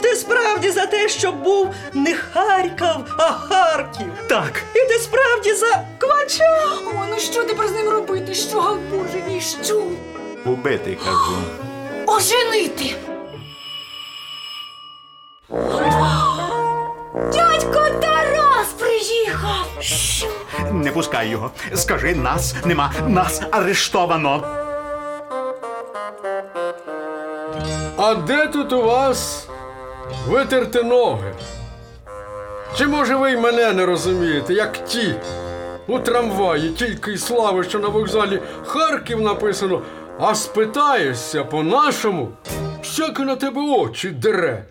[0.00, 4.06] Ти справді за те, щоб був не Харків, а Харків.
[4.28, 4.62] Так.
[4.74, 6.64] І ти справді за Квача.
[6.86, 8.34] О, ну що тепер з ним робити?
[8.34, 9.82] Що, боже мій, що?
[10.44, 11.36] Убити, кажу.
[12.06, 12.96] Оженити!
[17.32, 18.00] Дядько
[18.66, 19.66] Тарас приїхав!
[19.80, 20.26] Що?
[20.72, 21.50] Не пускай його.
[21.74, 24.42] Скажи, нас нема, нас арештовано.
[27.96, 29.48] А де тут у вас
[30.28, 31.34] витерти ноги?
[32.78, 35.14] Чи може ви й мене не розумієте, як ті?
[35.86, 39.82] У трамваї тільки й слави, що на вокзалі Харків написано,
[40.20, 42.28] а спитаєшся по-нашому,
[42.82, 44.64] всяке на тебе очі дере,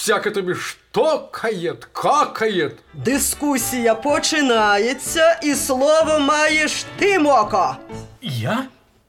[0.00, 2.70] всяке тобі штокає, какає.
[2.94, 7.76] Дискусія починається, і слово маєш ти, Моко.
[8.22, 8.64] Я?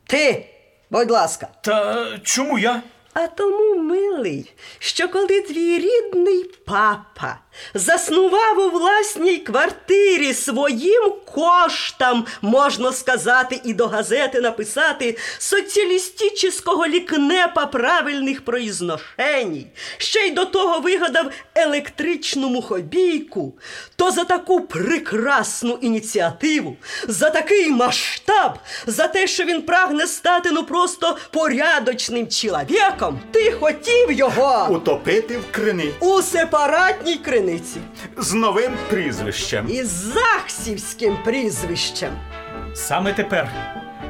[0.07, 0.45] Ти,
[0.89, 1.47] будь ласка.
[1.61, 2.81] Та чому я?
[3.13, 7.39] А тому, милий, що коли твій рідний папа
[7.73, 18.45] заснував у власній квартирі своїм коштам, можна сказати, і до газети написати соціалістичного лікнепа правильних
[18.45, 23.53] произношеній, ще й до того вигадав електричну мухобійку,
[23.95, 28.51] то за таку прекрасну ініціативу, за такий масштаб,
[28.87, 33.00] за те, що він прагне стати ну просто порядочним чоловіком,
[33.31, 37.77] ти хотів його Утопити в криниці у сепаратній криниці
[38.17, 39.65] з новим прізвищем.
[39.69, 42.09] із захсівським прізвищем.
[42.73, 43.49] Саме тепер,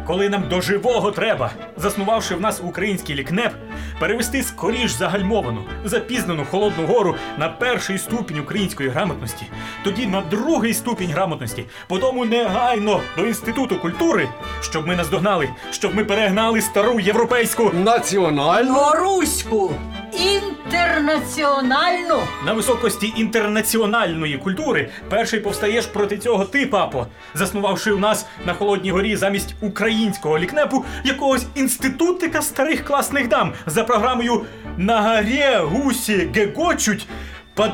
[0.08, 3.54] коли нам до живого треба, заснувавши в нас український лікнеп,
[4.02, 9.46] перевести скоріш загальмовану, запізнену холодну гору на перший ступінь української грамотності,
[9.84, 14.30] тоді на другий ступінь грамотності, потім негайно до інституту культури,
[14.62, 18.80] щоб ми наздогнали, щоб ми перегнали стару європейську Національну?
[18.96, 19.72] Руську
[20.14, 22.20] Інтернаціональну.
[22.46, 28.92] на високості інтернаціональної культури перший повстаєш проти цього ти, папо, заснувавши у нас на холодній
[28.92, 34.46] горі замість українського лікнепу якогось інститутика старих класних дам за програмою
[34.78, 37.08] На горі гусі гегочуть
[37.56, 37.72] під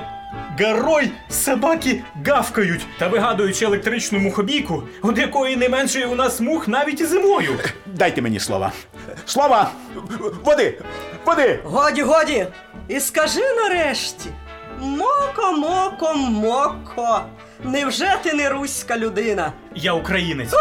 [0.60, 7.02] горой собаки гавкають та вигадуючи електричну мухобійку, від якої не менше у нас мух навіть
[7.02, 7.52] і зимою.
[7.86, 8.72] Дайте мені слова.
[9.26, 9.72] Слова!
[10.44, 10.80] Води!
[11.28, 11.60] Води!
[11.64, 12.48] Годі, годі.
[12.88, 14.30] І скажи нарешті.
[14.80, 17.22] Моко, моко, моко.
[17.64, 19.54] Невже ти не руська людина?
[19.76, 20.54] Я українець.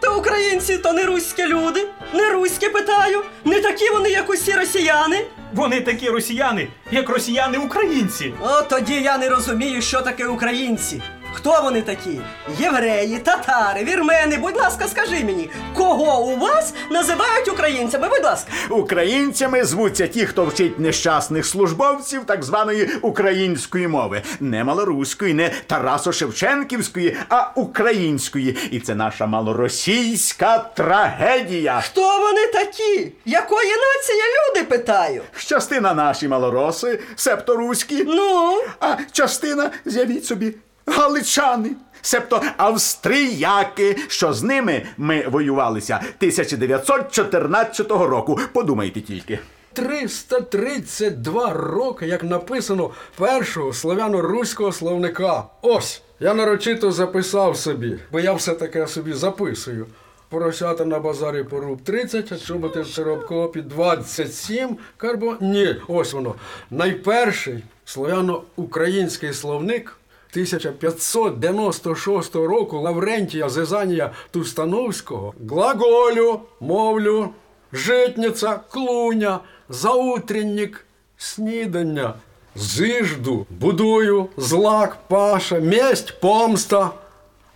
[0.00, 1.88] Та українці то не руські люди.
[2.14, 3.22] Не руське питаю.
[3.44, 5.24] Не такі вони, як усі росіяни.
[5.52, 8.34] Вони такі росіяни, як росіяни-українці.
[8.42, 11.02] О, тоді я не розумію, що таке українці.
[11.32, 12.20] Хто вони такі?
[12.58, 14.38] Євреї, татари, вірмени.
[14.38, 18.08] Будь ласка, скажи мені, кого у вас називають українцями?
[18.08, 18.52] Будь ласка.
[18.70, 24.22] Українцями звуться ті, хто вчить нещасних службовців так званої української мови.
[24.40, 28.56] Не малоруської, не Тарасо-Шевченківської, а української.
[28.70, 31.80] І це наша малоросійська трагедія.
[31.80, 33.12] Хто вони такі?
[33.24, 35.22] Якої нації люди питаю?
[35.46, 38.04] Частина наші малороси, себто руські.
[38.06, 40.54] Ну, а частина, з'явіть собі,
[40.86, 41.70] галичани.
[42.02, 48.38] Себто австріяки, що з ними ми воювалися 1914 року.
[48.52, 49.38] Подумайте тільки.
[49.72, 55.44] 332 роки, як написано першого слов'яно-руського словника.
[55.62, 59.86] Ось, я нарочито записав собі, бо я все таке собі записую.
[60.28, 65.36] Поросята на базарі поруб 30, а чоботи в Сиробкопі 27, карбо...
[65.40, 66.34] Ні, ось воно.
[66.70, 69.99] Найперший слов'яно-український словник
[70.32, 77.28] 1596 року Лаврентія Зезанія Тустановського глаголю, мовлю,
[77.72, 82.14] житниця, клуня, заутреннік, снідання,
[82.54, 86.90] зижду, будую, злак, паша, месть, помста.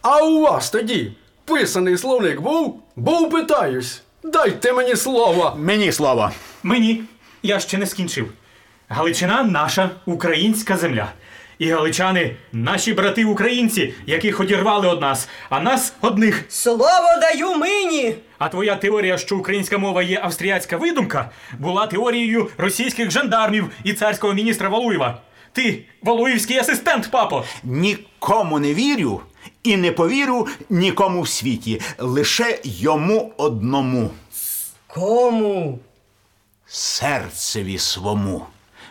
[0.02, 1.12] А у вас тоді
[1.44, 2.82] писаний словник був?
[2.96, 4.02] Був, питаюсь.
[4.22, 5.54] Дайте мені слово.
[5.58, 6.30] Мені слово.
[6.62, 7.04] Мені.
[7.42, 8.32] Я ще не скінчив.
[8.88, 11.12] Галичина наша українська земля.
[11.64, 16.44] І галичани наші брати українці, яких одірвали од нас, а нас одних.
[16.48, 18.14] Слово даю мені.
[18.38, 24.32] А твоя теорія, що українська мова є австріяцька видумка, була теорією російських жандармів і царського
[24.32, 25.20] міністра Валуєва.
[25.52, 27.44] Ти Валуївський асистент, папо.
[27.62, 29.20] Нікому не вірю
[29.62, 31.80] і не повірю нікому в світі.
[31.98, 34.10] Лише йому одному.
[34.86, 35.78] Кому?
[36.66, 38.46] Серцеві свому.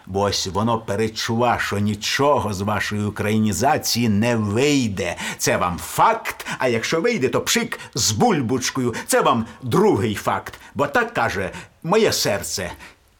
[0.05, 5.15] Бо ось воно перечува, що нічого з вашої українізації не вийде.
[5.37, 6.45] Це вам факт.
[6.59, 8.93] А якщо вийде, то пшик з бульбочкою.
[9.07, 10.59] Це вам другий факт.
[10.75, 11.51] Бо так каже
[11.83, 12.71] моє серце.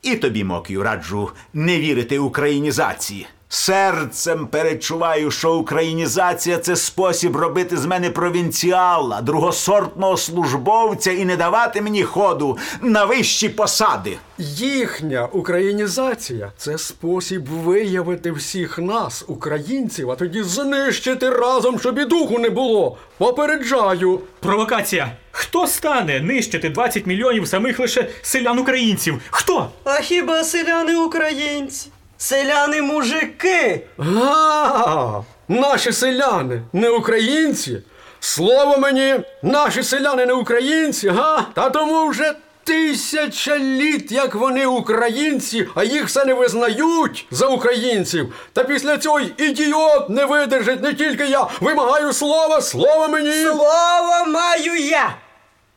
[0.01, 3.27] І тобі, Мокію, раджу не вірити українізації.
[3.55, 11.81] Серцем перечуваю, що українізація це спосіб робити з мене провінціала, другосортного службовця і не давати
[11.81, 14.17] мені ходу на вищі посади.
[14.37, 22.39] Їхня українізація це спосіб виявити всіх нас, українців, а тоді знищити разом, щоб і духу
[22.39, 22.97] не було.
[23.17, 24.19] Попереджаю.
[24.39, 25.11] Провокація.
[25.31, 29.21] Хто стане нищити 20 мільйонів самих лише селян українців?
[29.29, 29.69] Хто?
[29.83, 31.89] А хіба селяни українці?
[32.23, 33.81] Селяни мужики.
[33.99, 37.81] А, наші селяни не українці.
[38.19, 41.45] Слово мені, наші селяни не українці, га?
[41.53, 48.33] Та тому вже тисяча літ, як вони українці, а їх все не визнають за українців.
[48.53, 51.47] Та після цього й ідіот не видержить, не тільки я.
[51.61, 53.43] Вимагаю слова, слово мені.
[53.43, 55.15] Слово маю я.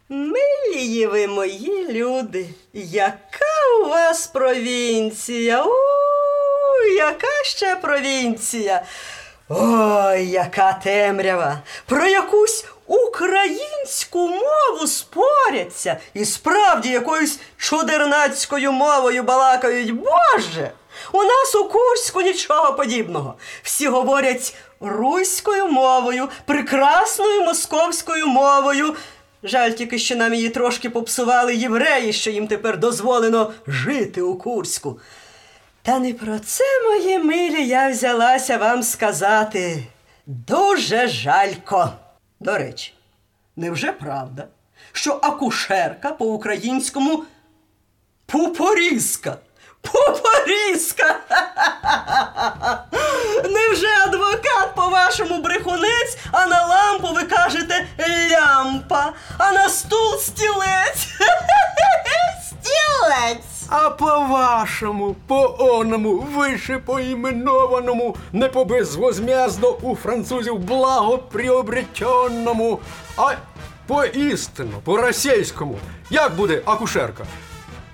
[0.08, 5.64] Милії ви мої люди, яка у вас провінція?
[5.64, 5.72] У,
[6.96, 8.82] яка ще провінція?
[9.48, 11.58] Ой, яка темрява!
[11.86, 19.92] Про якусь українську мову споряться і справді якоюсь чудернацькою мовою балакають.
[19.92, 20.70] Боже!
[21.12, 23.34] У нас у Курську нічого подібного.
[23.62, 28.94] Всі говорять руською мовою, прекрасною московською мовою.
[29.42, 35.00] Жаль тільки, що нам її трошки попсували євреї, що їм тепер дозволено жити у Курську.
[35.86, 39.84] Та не про це, мої милі, я взялася вам сказати.
[40.26, 41.92] Дуже жалько.
[42.40, 42.94] До речі,
[43.56, 44.46] невже правда,
[44.92, 47.24] що акушерка по-українському
[48.26, 49.36] пупорізка?
[49.80, 51.20] Пупорізка!
[53.44, 57.86] Невже адвокат, по-вашому, брехунець, а на лампу ви кажете
[58.30, 61.08] лямпа, а на стул стілець?
[62.46, 63.55] Стілець!
[63.68, 72.78] А по-вашому, по оному, вище поіменованому, не по безвозмездно у французів благоприобретенному,
[73.16, 73.32] а
[73.86, 75.78] по істину, по російському.
[76.10, 77.24] Як буде акушерка?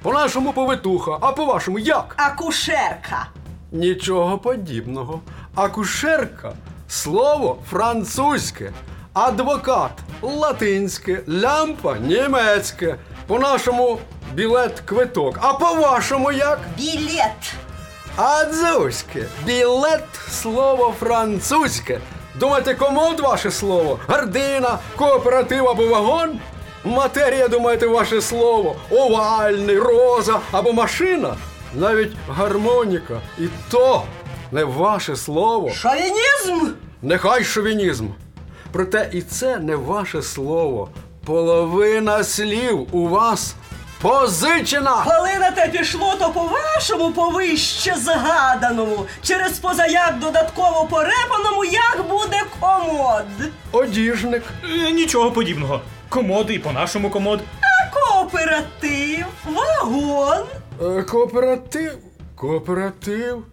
[0.02, 2.14] По-нашому повитуха, а по-вашому як?
[2.18, 3.26] Акушерка.
[3.72, 5.20] Нічого подібного.
[5.54, 6.52] Акушерка
[6.88, 8.72] слово французьке,
[9.12, 9.90] адвокат
[10.22, 12.96] латинське, лямпа німецьке.
[13.26, 13.98] По-нашому
[14.34, 15.38] білет квиток.
[15.42, 16.60] А по-вашому як?
[16.78, 17.52] Білет.
[18.16, 19.26] Адзуське.
[19.46, 22.00] Білет слово французьке.
[22.34, 23.98] Думаєте, комод ваше слово?
[24.08, 26.40] Гардина, кооператив або вагон?
[26.84, 28.76] Матерія, думаєте, ваше слово?
[28.90, 31.36] Овальний, роза або машина?
[31.74, 33.20] Навіть гармоніка.
[33.38, 34.02] І то
[34.52, 35.70] не ваше слово.
[35.70, 36.72] Шовінізм!
[37.02, 38.08] Нехай шовінізм.
[38.72, 40.88] Проте і це не ваше слово.
[41.24, 43.54] Половина слів у вас
[44.02, 45.04] позичена.
[45.04, 53.24] Коли на те пішло, то по-вашому повище згаданому, через позаяк додатково порепаному, як буде комод.
[53.72, 54.42] Одіжник.
[54.64, 55.80] Е, Нічого подібного.
[56.08, 57.40] Комоди і по-нашому комод.
[57.60, 60.44] А кооператив, вагон.
[60.82, 61.92] Е, Кооператив.
[62.36, 63.44] Кооператив.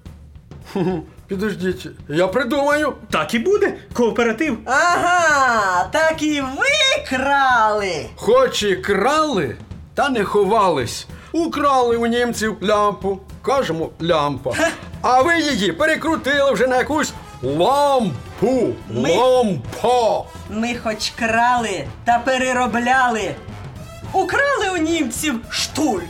[0.73, 0.89] Хм,
[1.27, 2.93] Підождіть, я придумаю.
[3.11, 3.73] Так і буде.
[3.93, 4.57] Кооператив.
[4.65, 8.05] Ага, так і ви крали.
[8.15, 9.55] Хоч і крали,
[9.95, 11.07] та не ховались.
[11.31, 13.19] Украли у німців лямпу.
[13.41, 14.51] Кажемо лямпа.
[15.01, 17.13] А ви її перекрутили вже на якусь
[17.43, 18.73] лампу.
[18.89, 20.23] Ми- Лампа.
[20.49, 23.35] Ми хоч крали та переробляли.
[24.13, 26.01] Украли у німців штуль.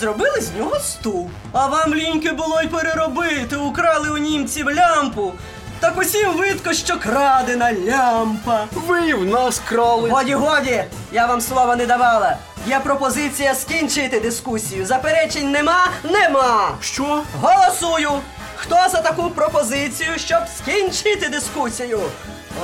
[0.00, 1.30] Зробили з нього стул.
[1.52, 3.56] А вам ліньки було й переробити.
[3.56, 5.32] Украли у німців лямпу.
[5.80, 8.64] Так усім видко, що крадена лямпа.
[8.72, 10.10] Ви і в нас крали.
[10.10, 12.36] Годі, годі, я вам слова не давала.
[12.66, 14.86] Є пропозиція скінчити дискусію.
[14.86, 15.86] Заперечень нема?
[16.04, 16.70] Нема.
[16.80, 17.22] Що?
[17.42, 18.10] Голосую.
[18.56, 22.00] Хто за таку пропозицію, щоб скінчити дискусію?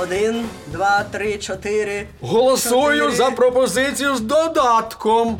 [0.01, 2.07] Один, два, три, чотири.
[2.21, 3.15] Голосую чотири.
[3.15, 5.37] за пропозицію з додатком.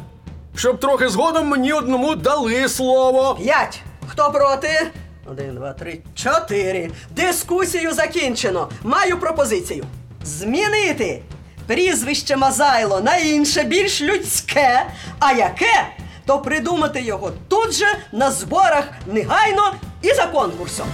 [0.56, 3.36] Щоб трохи згодом мені одному дали слово.
[3.36, 3.82] П'ять.
[4.08, 4.92] Хто проти?
[5.26, 6.92] Один, два, три, чотири.
[7.10, 8.70] Дискусію закінчено.
[8.84, 9.86] Маю пропозицію.
[10.24, 11.22] Змінити
[11.68, 14.86] прізвище Мазайло на інше, більш людське.
[15.20, 15.88] А яке?
[16.26, 20.88] То придумати його тут же на зборах негайно і за конкурсом.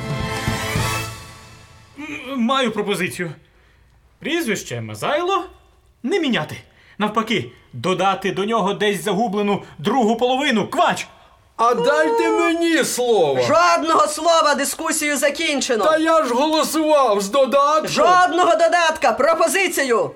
[2.00, 3.32] М, Маю пропозицію.
[4.20, 5.46] Прізвище Мазайло
[6.04, 6.58] не міняти.
[6.98, 10.68] Навпаки, додати до нього десь загублену другу половину.
[10.68, 11.08] Квач!
[11.58, 13.42] А дайте мені слово.
[13.42, 15.86] Жодного слова дискусію закінчено.
[15.86, 17.88] Та я ж голосував з додатком.
[17.88, 20.12] Жодного додатка, пропозицію.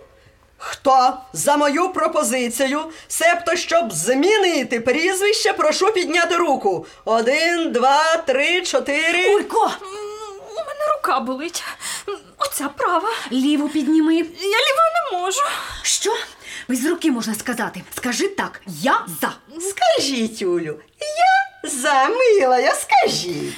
[0.58, 6.86] Хто за мою пропозицію, себто щоб змінити прізвище, прошу підняти руку.
[7.06, 9.36] Один, два, три, чотири.
[9.36, 9.72] Улько,
[10.51, 11.64] У мене рука болить.
[12.38, 13.10] Оця права.
[13.32, 14.16] ліву підніми.
[14.16, 15.41] Я ліва не можу.
[15.82, 16.12] Що?
[16.68, 17.82] Без руки можна сказати.
[17.97, 19.34] Скажи так, я за.
[19.62, 23.54] Скажіть, Юлю, я за милая, скажіть.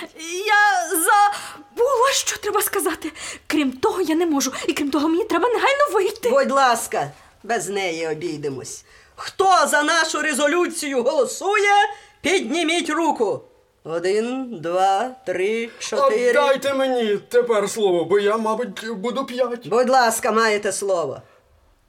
[0.47, 3.11] Я забула, що треба сказати.
[3.47, 4.53] Крім того, я не можу.
[4.67, 6.29] І крім того, мені треба негайно вийти.
[6.29, 7.11] Будь ласка,
[7.43, 8.85] без неї обійдемось.
[9.15, 11.73] Хто за нашу резолюцію голосує,
[12.21, 13.41] підніміть руку.
[13.83, 16.33] Один, два, три, чотири.
[16.33, 19.67] Дайте мені тепер слово, бо я, мабуть, буду п'ять.
[19.67, 21.21] Будь ласка, маєте слово.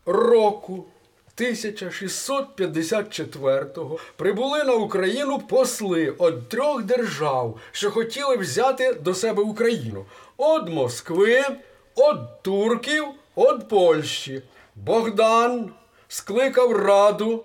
[0.07, 0.85] Року
[1.37, 10.05] 1654-го прибули на Україну посли від трьох держав, що хотіли взяти до себе Україну:
[10.37, 11.45] Од Москви,
[11.95, 14.43] од турків, од Польщі.
[14.75, 15.71] Богдан
[16.09, 17.45] скликав раду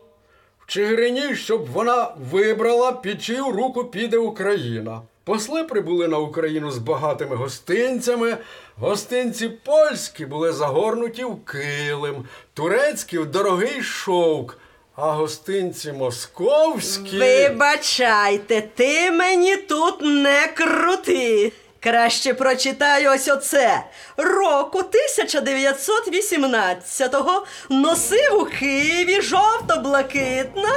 [0.60, 5.02] в Чигирині, щоб вона вибрала, під чию руку піде Україна.
[5.24, 8.38] Посли прибули на Україну з багатими гостинцями.
[8.78, 14.58] Гостинці польські були загорнуті в килим, турецькі в дорогий шовк,
[14.96, 17.20] а гостинці московські.
[17.20, 21.52] Вибачайте, ти мені тут не крути.
[21.80, 23.84] Краще прочитаю ось оце.
[24.18, 30.76] Року 1918-го носив у Києві жовто-блакитного.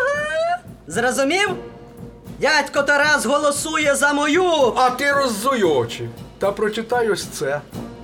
[0.87, 1.51] Зрозумів?
[2.45, 4.73] Дядько Тарас голосує за мою.
[4.77, 7.61] А ти роззуй очі та прочитай ось це.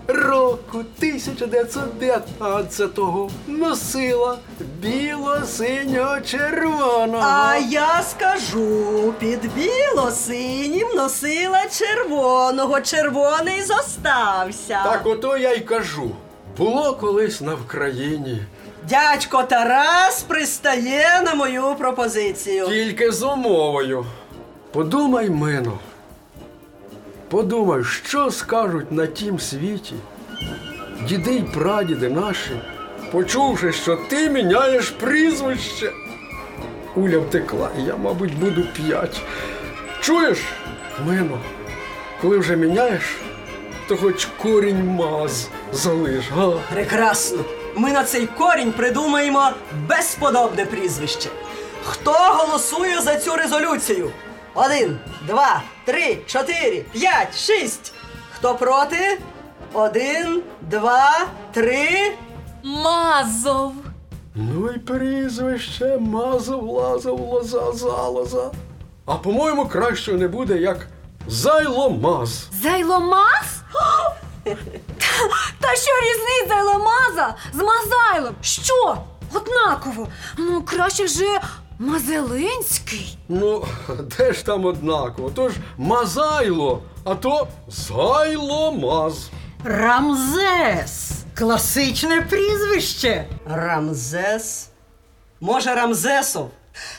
[0.08, 7.24] Року 1919-го носила біло-синьо-червоного.
[7.24, 14.80] А я скажу, під біло-синім носила червоного, червоний зостався.
[14.84, 16.10] Так ото я й кажу.
[16.58, 18.42] Було колись на Вкраїні.
[18.88, 22.68] Дядько Тарас пристає на мою пропозицію.
[22.68, 24.06] Тільки з умовою.
[24.72, 25.78] Подумай, Мино.
[27.28, 29.94] Подумай, що скажуть на тім світі.
[31.08, 32.60] Діди й прадіди наші,
[33.12, 35.92] почувши, що ти міняєш прізвище.
[36.96, 39.20] Уля втекла, і я, мабуть, буду п'ять.
[40.00, 40.38] Чуєш,
[41.06, 41.38] Мино,
[42.22, 43.16] коли вже міняєш,
[43.88, 46.52] то хоч корінь маз залиш, га?
[46.74, 47.44] Прекрасно.
[47.76, 49.50] Ми на цей корінь придумаємо
[49.88, 51.28] безподобне прізвище.
[51.84, 54.10] Хто голосує за цю резолюцію?
[54.54, 57.92] Один, два, три, чотири, п'ять, шість.
[58.36, 59.20] Хто проти?
[59.72, 62.12] Один, два, три.
[62.62, 63.72] Мазов.
[64.34, 68.50] Ну і прізвище мазав, лазав, лоза, залоза.
[69.06, 70.86] А по-моєму, краще не буде, як
[71.28, 72.46] зайломаз.
[72.62, 73.62] Зайломаз?
[75.60, 78.34] Та що різниця Лемаза з Мазайлом?
[78.42, 78.96] Що?
[79.34, 80.08] Однаково.
[80.38, 81.40] Ну, краще вже
[81.80, 83.18] Мазелинський.
[83.28, 83.64] Ну,
[84.18, 85.30] де ж там однаково?
[85.30, 89.30] То ж Мазайло, а то Зайломаз.
[89.64, 91.10] Рамзес.
[91.38, 93.24] Класичне прізвище.
[93.46, 94.68] Рамзес?
[95.40, 96.50] Може, Рамзесов?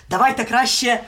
[0.10, 1.04] Давайте краще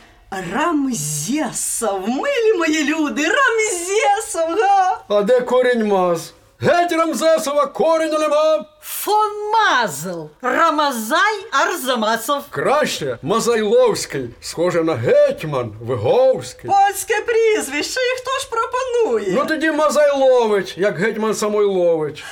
[0.53, 2.07] Рамзесов.
[2.09, 5.03] Милі мої люди, Рамзесов, га?
[5.07, 6.33] А де корінь маз?
[6.63, 8.65] Геть Рамзесова, корінь нема.
[8.81, 10.25] Фон Мазл.
[10.41, 12.43] Рамазай Арзамасов.
[12.49, 16.69] Краще Мазайловський, схоже на гетьман, Виговський.
[16.69, 19.33] Польське прізвище, і хто ж пропонує?
[19.35, 22.23] Ну тоді Мазайлович, як гетьман Самойлович.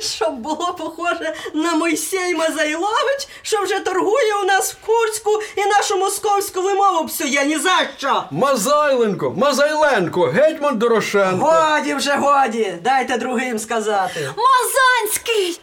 [0.00, 5.96] Щоб було похоже на Мойсей Мазайлович, що вже торгує у нас в Курську і нашу
[5.96, 8.24] московську вимову псує ні за що.
[8.30, 11.46] Мазайленко, Мазайленко, гетьман Дорошенко.
[11.46, 14.30] Годі вже годі, дайте другим сказати.
[14.36, 15.60] Мазанський!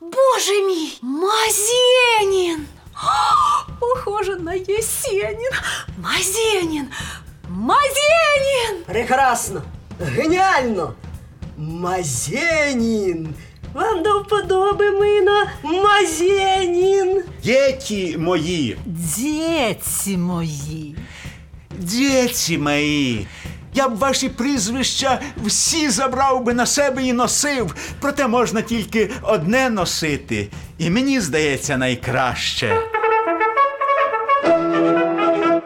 [0.00, 0.98] Боже мій!
[1.02, 2.66] Мазєнін!
[3.80, 5.50] Похоже на Єсенін!
[5.98, 6.88] Мазєнін!
[7.48, 8.84] Мазєнін!
[8.86, 9.62] Прекрасно,
[10.00, 10.94] геніально.
[11.58, 13.34] Мазенін.
[13.74, 17.22] Вам до вподоби мина Мазенін.
[17.42, 20.96] Діти мої, Діці мої.
[21.78, 23.26] діти мої.
[23.74, 29.70] Я б ваші прізвища всі забрав би на себе і носив, проте можна тільки одне
[29.70, 30.48] носити.
[30.78, 32.76] І мені здається найкраще.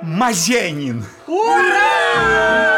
[0.02, 1.04] Мазєнін.
[1.28, 2.75] Мока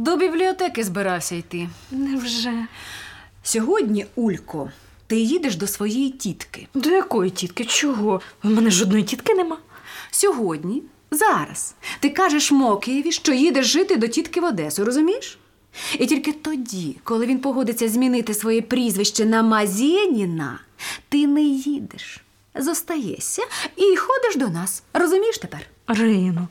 [0.00, 1.68] До бібліотеки збирався йти.
[1.90, 2.66] Невже?
[3.42, 4.70] Сьогодні, Улько,
[5.06, 6.68] ти їдеш до своєї тітки.
[6.74, 7.64] До якої тітки?
[7.64, 8.20] Чого?
[8.44, 9.58] У мене жодної тітки нема.
[10.10, 15.38] Сьогодні, зараз, ти кажеш Мокієві, що їдеш жити до тітки в Одесу, розумієш?
[15.98, 20.60] І тільки тоді, коли він погодиться змінити своє прізвище на Мазєніна,
[21.08, 22.20] ти не їдеш.
[22.54, 23.42] Зостаєшся
[23.76, 24.82] і ходиш до нас.
[24.92, 25.60] Розумієш тепер?
[25.90, 26.48] Рину.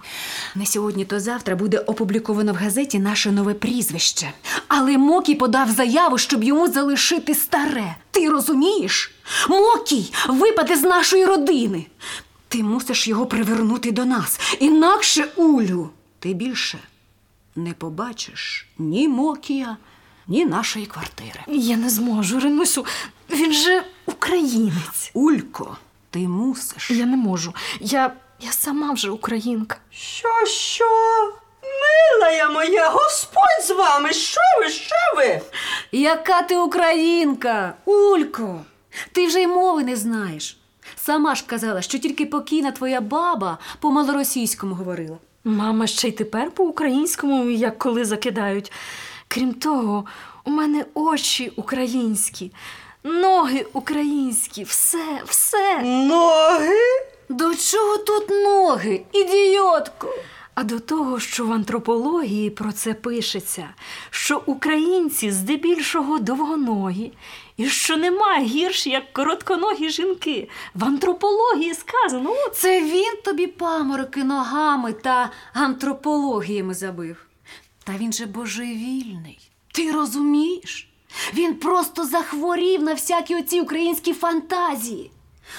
[0.56, 4.32] Не сьогодні, то завтра буде опубліковано в газеті наше нове прізвище.
[4.68, 7.96] Але Мокій подав заяву, щоб йому залишити старе.
[8.12, 9.12] Ти розумієш?
[9.50, 11.86] Мокій випаде з нашої родини.
[12.48, 14.40] Ти мусиш його привернути до нас.
[14.60, 16.78] Інакше, Улю, ти більше
[17.56, 19.78] не побачиш ні Мокія,
[20.28, 21.40] ні нашої квартири.
[21.48, 22.86] Я не зможу, Ринусю.
[23.30, 25.12] Він же українець.
[25.14, 25.78] Улько,
[26.10, 26.92] ти мусиш.
[26.92, 27.54] Я не можу.
[27.80, 29.78] Я, я сама вже українка.
[29.92, 30.86] Що, що?
[31.64, 35.42] Милая моя, Господь з вами, що ви, що ви?
[35.92, 38.62] Яка ти українка, Улько?
[39.12, 40.58] Ти вже й мови не знаєш.
[40.96, 45.18] Сама ж казала, що тільки покійна твоя баба по малоросійському говорила.
[45.44, 48.72] Мама ще й тепер по-українському, як коли закидають.
[49.28, 50.06] Крім того,
[50.44, 52.52] у мене очі українські,
[53.04, 55.82] ноги українські, все, все.
[55.84, 56.76] Ноги?
[57.30, 60.16] До чого тут ноги, ідіотко?
[60.56, 63.70] А до того, що в антропології про це пишеться,
[64.10, 67.12] що українці здебільшого довгоногі,
[67.58, 70.50] і що нема гірш, як коротконогі жінки.
[70.76, 77.26] В антропології сказано, от Це він тобі памороки ногами та антропологіями забив.
[77.84, 79.52] Та він же божевільний.
[79.72, 80.90] Ти розумієш?
[81.34, 85.12] Він просто захворів на всякі оці українські фантазії.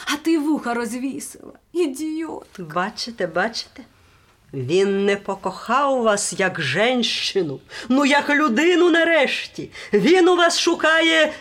[0.07, 1.53] А ти вуха розвісила.
[1.73, 2.47] Ідіот.
[2.59, 3.83] Бачите, бачите?
[4.55, 9.71] Він не покохав вас як женщину, ну як людину нарешті.
[9.93, 11.33] Він у вас шукає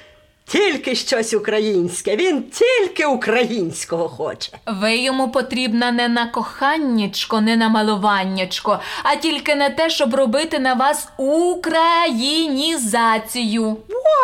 [0.45, 4.51] тільки щось українське, він тільки українського хоче.
[4.65, 10.59] Ви йому потрібна не на коханнячко, не на малуваннячко, а тільки на те, щоб робити
[10.59, 13.77] на вас українізацію.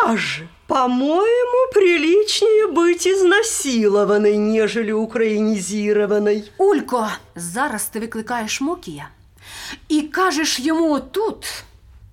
[0.06, 6.50] Боже, по-моему, приличнее быть изнасилованной, нежели украинизированной.
[6.58, 9.08] Улько, зараз ти викликаєш Мокія
[9.88, 11.64] і кажеш йому отут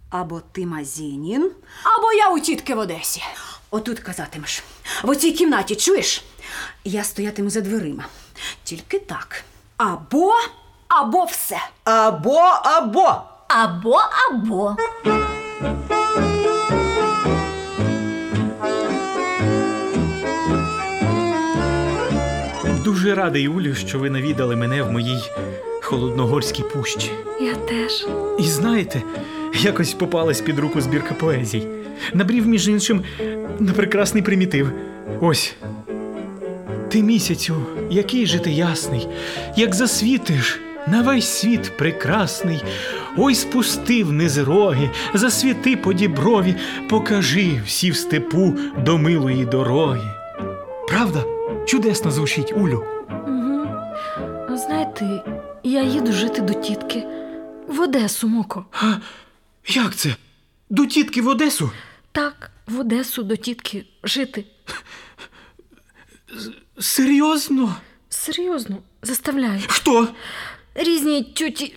[0.10, 1.52] або ти Мазінін,
[1.84, 3.24] або я у тітки в Одесі.
[3.72, 4.64] Отут казатимеш.
[5.04, 6.24] В оцій кімнаті чуєш?
[6.84, 8.06] Я стоятиму за дверима.
[8.64, 9.44] Тільки так.
[9.78, 10.34] Або,
[10.88, 11.58] або все.
[11.84, 13.22] Або, або.
[13.48, 14.76] Або, або.
[22.84, 25.24] Дуже радий, Улю, що ви навідали мене в моїй
[25.82, 27.12] холодногорській пущі.
[27.42, 28.06] я теж.
[28.40, 29.02] І знаєте,
[29.62, 31.68] Якось попалась під руку збірка поезій.
[32.14, 33.04] Набрів, між іншим,
[33.60, 34.72] на прекрасний примітив.
[35.22, 35.56] Ось.
[36.90, 37.56] Ти місяцю,
[37.90, 39.08] який же ти ясний,
[39.58, 42.64] як засвітиш на весь світ прекрасний.
[43.18, 46.56] Ой, спусти вниз роги, засвіти по діброві,
[46.90, 48.54] покажи всі в степу
[48.86, 50.08] до милої дороги.
[50.88, 51.24] Правда?
[51.66, 52.86] Чудесно звучить, Улю.
[53.10, 53.68] Угу.
[54.58, 55.24] Знаєте,
[55.64, 57.04] я їду жити до тітки
[57.68, 58.66] в Одесу, Моко.
[58.72, 58.94] А,
[59.68, 60.16] як це?
[60.70, 61.72] До тітки в Одесу?
[62.12, 64.46] Так, в Одесу до тітки жити.
[66.80, 67.76] Серйозно?
[68.10, 69.62] Серйозно, заставляю.
[69.68, 70.08] Хто?
[70.76, 71.76] Різні тюті,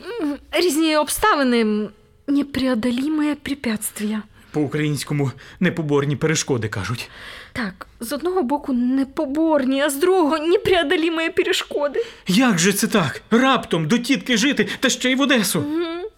[0.53, 1.89] різні обставини, м,
[2.27, 4.23] непреодолимое препятствия.
[4.51, 5.31] По-українському
[5.61, 7.11] непоборні перешкоди кажуть.
[7.57, 12.07] Так, з одного боку непоборні, а з другого непреодолимые перешкоди.
[12.27, 13.23] Як же це так?
[13.31, 15.61] Раптом до тітки жити та ще й в Одесу.
[15.61, 16.11] Угу.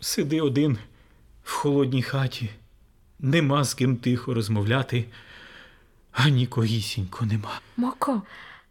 [0.00, 0.78] Сиди один
[1.44, 2.50] в холодній хаті,
[3.18, 5.04] нема з ким тихо розмовляти,
[6.12, 7.60] а нікогісінько нема.
[7.76, 8.22] Моко,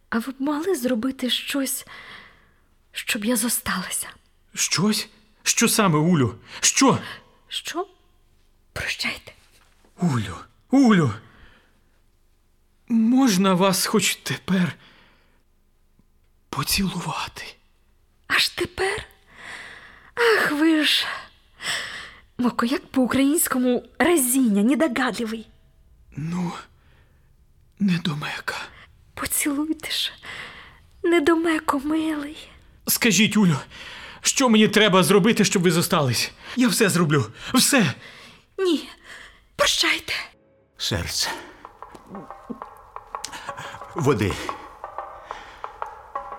[0.10, 1.86] а ви б могли зробити щось,
[2.92, 4.08] щоб я зосталася?
[4.54, 5.10] Щось?
[5.44, 6.36] Що саме, Улю?
[6.60, 6.98] Що?
[7.48, 7.88] Що?
[8.74, 9.32] Прощайте.
[10.02, 10.36] Улю,
[10.72, 11.12] Улю.
[13.26, 14.76] Можна вас хоч тепер
[16.50, 17.56] поцілувати?
[18.28, 19.06] Аж тепер?
[20.16, 21.06] Ах, ви ж.
[22.38, 25.48] Моко, як по-українському разіння, недогадливий.
[26.18, 26.52] Ну,
[27.80, 28.56] недомека.
[29.14, 30.12] Поцілуйте ж,
[31.04, 32.38] недомеко, милий.
[32.88, 33.58] Скажіть, Улю,
[34.22, 36.32] що мені треба зробити, щоб ви зостались?
[36.56, 37.26] Я все зроблю.
[37.54, 37.94] Все.
[38.58, 38.90] Ні,
[39.56, 40.14] прощайте.
[40.78, 41.30] Серце.
[43.96, 44.34] Води.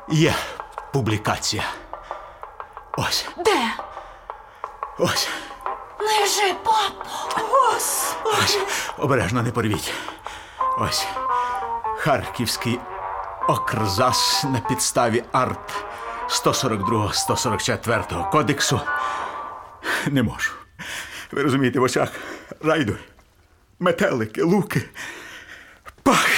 [0.09, 0.35] Є
[0.93, 1.65] публікація.
[2.97, 3.71] Ось, Де?
[4.99, 5.29] ось,
[6.01, 7.05] Лежи, папо.
[7.41, 8.37] Господи.
[8.45, 8.59] ось.
[8.99, 9.93] Обережно не порвіть.
[10.79, 11.07] Ось.
[11.99, 12.81] Харківський
[13.49, 15.85] окрзас на підставі арт
[16.29, 18.81] 142-144 кодексу.
[20.07, 20.53] Не можу.
[21.33, 22.09] Ви розумієте, в очах
[22.65, 22.97] райдур,
[23.79, 24.83] метелики, луки.
[26.03, 26.36] Пахнять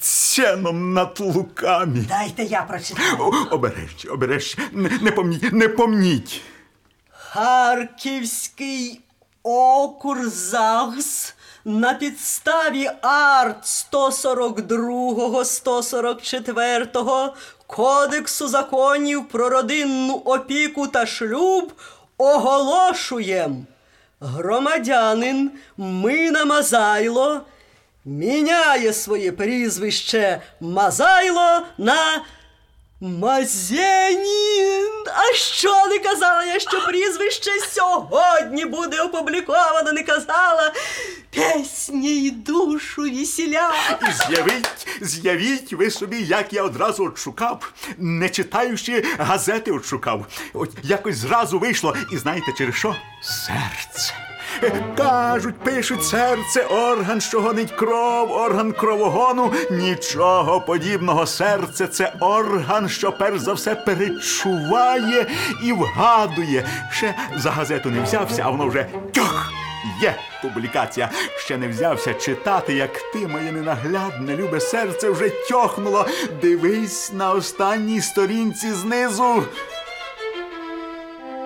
[0.00, 2.04] сеном над луками.
[2.08, 3.16] Дайте я прочитаю.
[3.18, 4.64] О, Обережно, обережно.
[4.72, 6.42] Не, не помніть, не помніть.
[7.10, 9.00] Харківський
[9.42, 16.88] окурзагс на підставі арт 142 144
[17.66, 21.72] Кодексу законів про родинну опіку та шлюб
[22.18, 23.66] оголошуєм.
[24.20, 27.40] Громадянин Мина Мазайло
[28.08, 32.24] міняє своє прізвище Мазайло на
[33.00, 34.28] Мазенін!
[35.06, 40.72] А що не казала я, що прізвище сьогодні буде опубліковано, не казала?
[41.34, 43.70] Песні й душу весіля.
[44.02, 50.26] І з'явіть, з'явіть ви собі, як я одразу отшукав, не читаючи газети отшукав.
[50.54, 52.96] От якось зразу вийшло, і знаєте через що?
[53.22, 54.27] Серце.
[54.96, 59.52] Кажуть, пишуть серце, орган, що гонить кров, орган кровогону.
[59.70, 61.26] Нічого подібного.
[61.26, 65.26] Серце це орган, що перш за все перечуває
[65.64, 66.66] і вгадує.
[66.90, 69.52] Ще за газету не взявся, а воно вже тьох.
[70.02, 71.10] Є публікація.
[71.36, 76.06] Ще не взявся читати, як ти, моє ненаглядне, любе серце вже тьохнуло.
[76.42, 79.42] Дивись на останній сторінці знизу.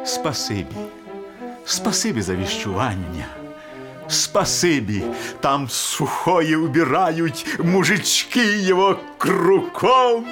[0.04, 0.76] Спасибі.
[1.64, 3.26] Спасибі за віщування.
[4.08, 5.02] Спасибі,
[5.40, 10.26] там сухої убирають мужички його круком.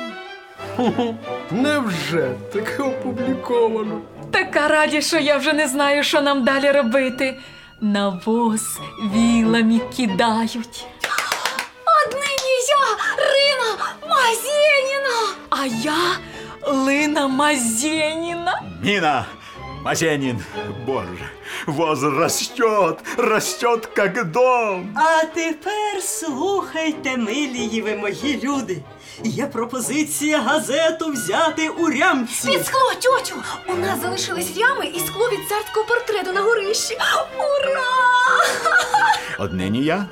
[1.50, 4.00] Невже таке опубліковано?
[4.30, 7.38] Така раді, що я вже не знаю, що нам далі робити.
[7.80, 8.78] Навоз
[9.14, 10.86] вілами кидають.
[12.06, 15.34] Однині я, Рина Мазєніна.
[15.50, 16.16] А я
[16.72, 18.62] Лина Мазєніна.
[18.82, 19.24] Нина,
[19.82, 20.42] Мазенин,
[20.86, 21.30] боже,
[21.66, 24.94] воз растет, растет, как дом.
[24.96, 28.82] А тепер слухайте, милії ви мої люди.
[29.24, 32.50] Є пропозиція газету взяти у рямці.
[32.50, 33.34] Під скло, тьотю!
[33.68, 36.98] У нас залишились рями і скло від царського портрету на горищі.
[37.36, 37.82] Ура!
[39.38, 40.06] Однині я,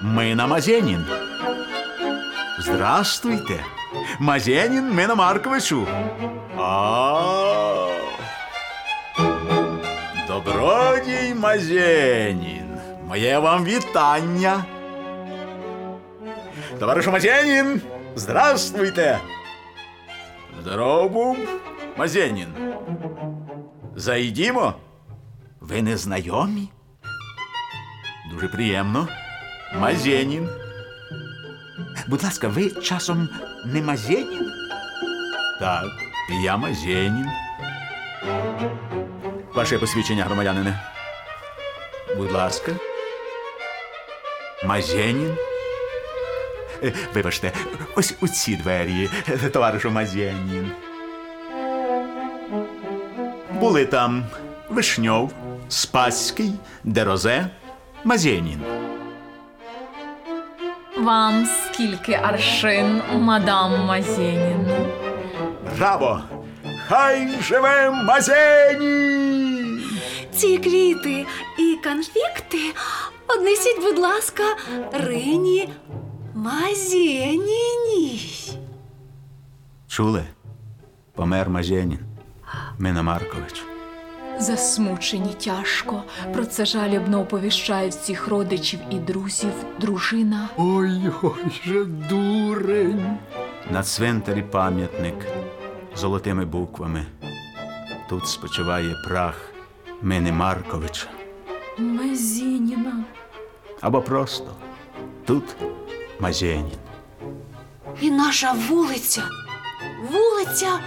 [0.00, 1.06] Мина Мазенин.
[2.58, 3.64] Здравствуйте,
[4.18, 5.86] Мазенин Мина Марковичу.
[6.58, 7.63] А.
[10.34, 12.78] Добродій Мазенін,
[13.08, 14.64] моє вам вітання.
[16.78, 17.80] Товаришу Мазенін,
[18.16, 19.18] здравствуйте.
[20.62, 21.38] Здоров був,
[21.96, 22.48] Мазенін.
[23.96, 24.74] Зайдімо
[25.60, 26.68] Ви не знайомі?
[28.30, 29.08] Дуже приємно.
[29.80, 30.48] Мазєнін.
[32.08, 33.28] Будь ласка, ви часом
[33.66, 34.52] не Мазєнін?
[35.60, 35.86] Так,
[36.44, 37.26] я Мазєнін.
[39.64, 40.80] Ваше посвідчення, громадянине.
[42.16, 42.72] Будь ласка.
[44.66, 45.36] Мазєнін.
[46.82, 47.52] Е, Вибачте,
[47.96, 49.10] ось у ці двері,
[49.52, 50.70] товаришу Мазєнін.
[53.50, 54.24] Були там
[54.68, 55.32] Вишньов,
[55.68, 56.52] Спаський,
[56.84, 57.46] Дерозе,
[58.04, 58.60] Мазєнін.
[60.98, 64.66] Вам скільки аршин, мадам Мазєнін?
[65.78, 66.22] Браво!
[66.88, 69.13] Хай живе Мазєнін!
[70.36, 71.26] Ці квіти
[71.58, 72.58] і конфікти
[73.28, 74.42] однесіть, будь ласка,
[74.92, 75.68] Рині
[76.34, 78.20] Мазєніній.
[79.88, 80.24] Чули?
[81.14, 81.98] Помер Мазєнін.
[82.78, 83.64] Мина Маркович.
[84.38, 86.02] Засмучені тяжко.
[86.32, 90.48] Про це жалібно оповіщають всіх родичів і друзів, дружина.
[90.56, 93.18] Ой, ой же дурень.
[93.70, 95.14] На цвинтарі пам'ятник
[95.96, 97.06] золотими буквами.
[98.08, 99.53] Тут спочиває прах
[100.02, 101.06] Мини Марковича.
[101.78, 103.04] Мазєніна.
[103.80, 104.46] Або просто
[105.26, 105.44] тут
[106.20, 106.70] Мазєнін.
[108.00, 109.22] І наша вулиця,
[110.12, 110.80] вулиця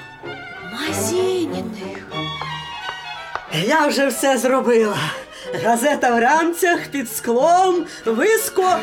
[0.74, 2.08] Мазєніних.
[3.54, 4.98] Я вже все зробила.
[5.64, 8.76] Газета в рамцях під склом, виско.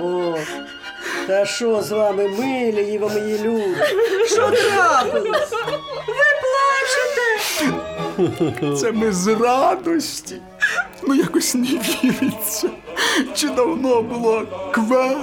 [0.00, 0.36] О,
[1.26, 3.76] та що з вами, милі ви мої люди?
[4.26, 5.50] Що трапилось?
[6.06, 7.72] Ви плачете?
[8.80, 10.36] Це ми з радості.
[11.02, 12.70] Ну якось не віриться.
[13.34, 14.42] Чи давно було
[14.72, 15.16] кве,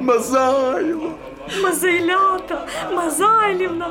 [0.00, 1.10] мазайло.
[1.62, 3.90] Мазайлята, Мазайлівна.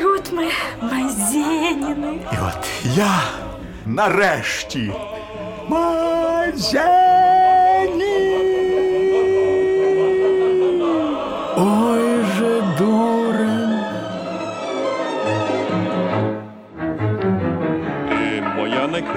[0.00, 0.46] І от ми
[0.82, 2.18] Мазєніни.
[2.32, 3.20] І от я
[3.86, 4.92] нарешті
[5.68, 7.05] Мазєнін.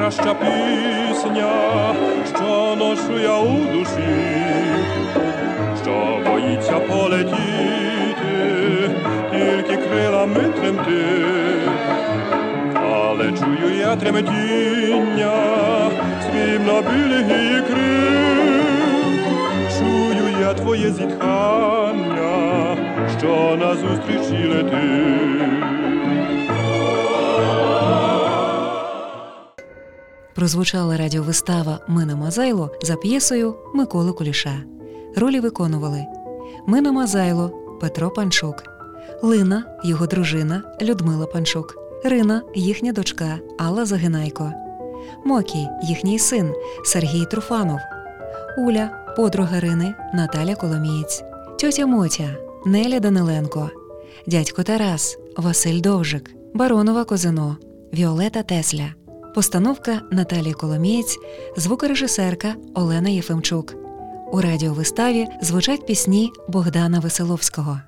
[0.10, 1.95] Найкраща пісня,
[2.36, 4.43] що ношу я у душі,
[5.84, 7.39] що боїться полетіти,
[9.32, 11.05] тільки крилами тремти,
[12.76, 15.32] але чую я тремтіння,
[16.32, 18.62] срібно білих її крил,
[19.78, 22.78] чую я твоє зітхання,
[23.20, 25.59] що назустрічі летить.
[30.39, 34.63] Прозвучала радіовистава Мина Мазайло за п'єсою Миколи Куліша.
[35.15, 36.05] Ролі виконували
[36.67, 38.63] Мина Мазайло Петро Панчук,
[39.21, 44.53] Лина, його дружина Людмила Панчук, Рина, їхня дочка Алла Загинайко,
[45.25, 46.53] Мокій, їхній син
[46.85, 47.79] Сергій Труфанов,
[48.57, 51.23] Уля, подруга Рини Наталя Коломієць,
[51.59, 52.35] тьотя Мотя
[52.65, 53.69] Неля Даниленко,
[54.27, 57.57] дядько Тарас Василь Довжик, Баронова Козино,
[57.93, 58.99] Віолета Тесля.
[59.36, 61.17] Постановка Наталія Коломієць,
[61.57, 63.75] звукорежисерка Олена Єфимчук.
[64.32, 67.80] У радіовиставі звучать пісні Богдана Веселовського.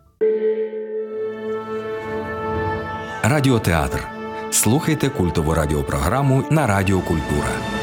[3.23, 4.07] Радіотеатр.
[4.51, 7.80] Слухайте культову радіопрограму на Радіо Культура.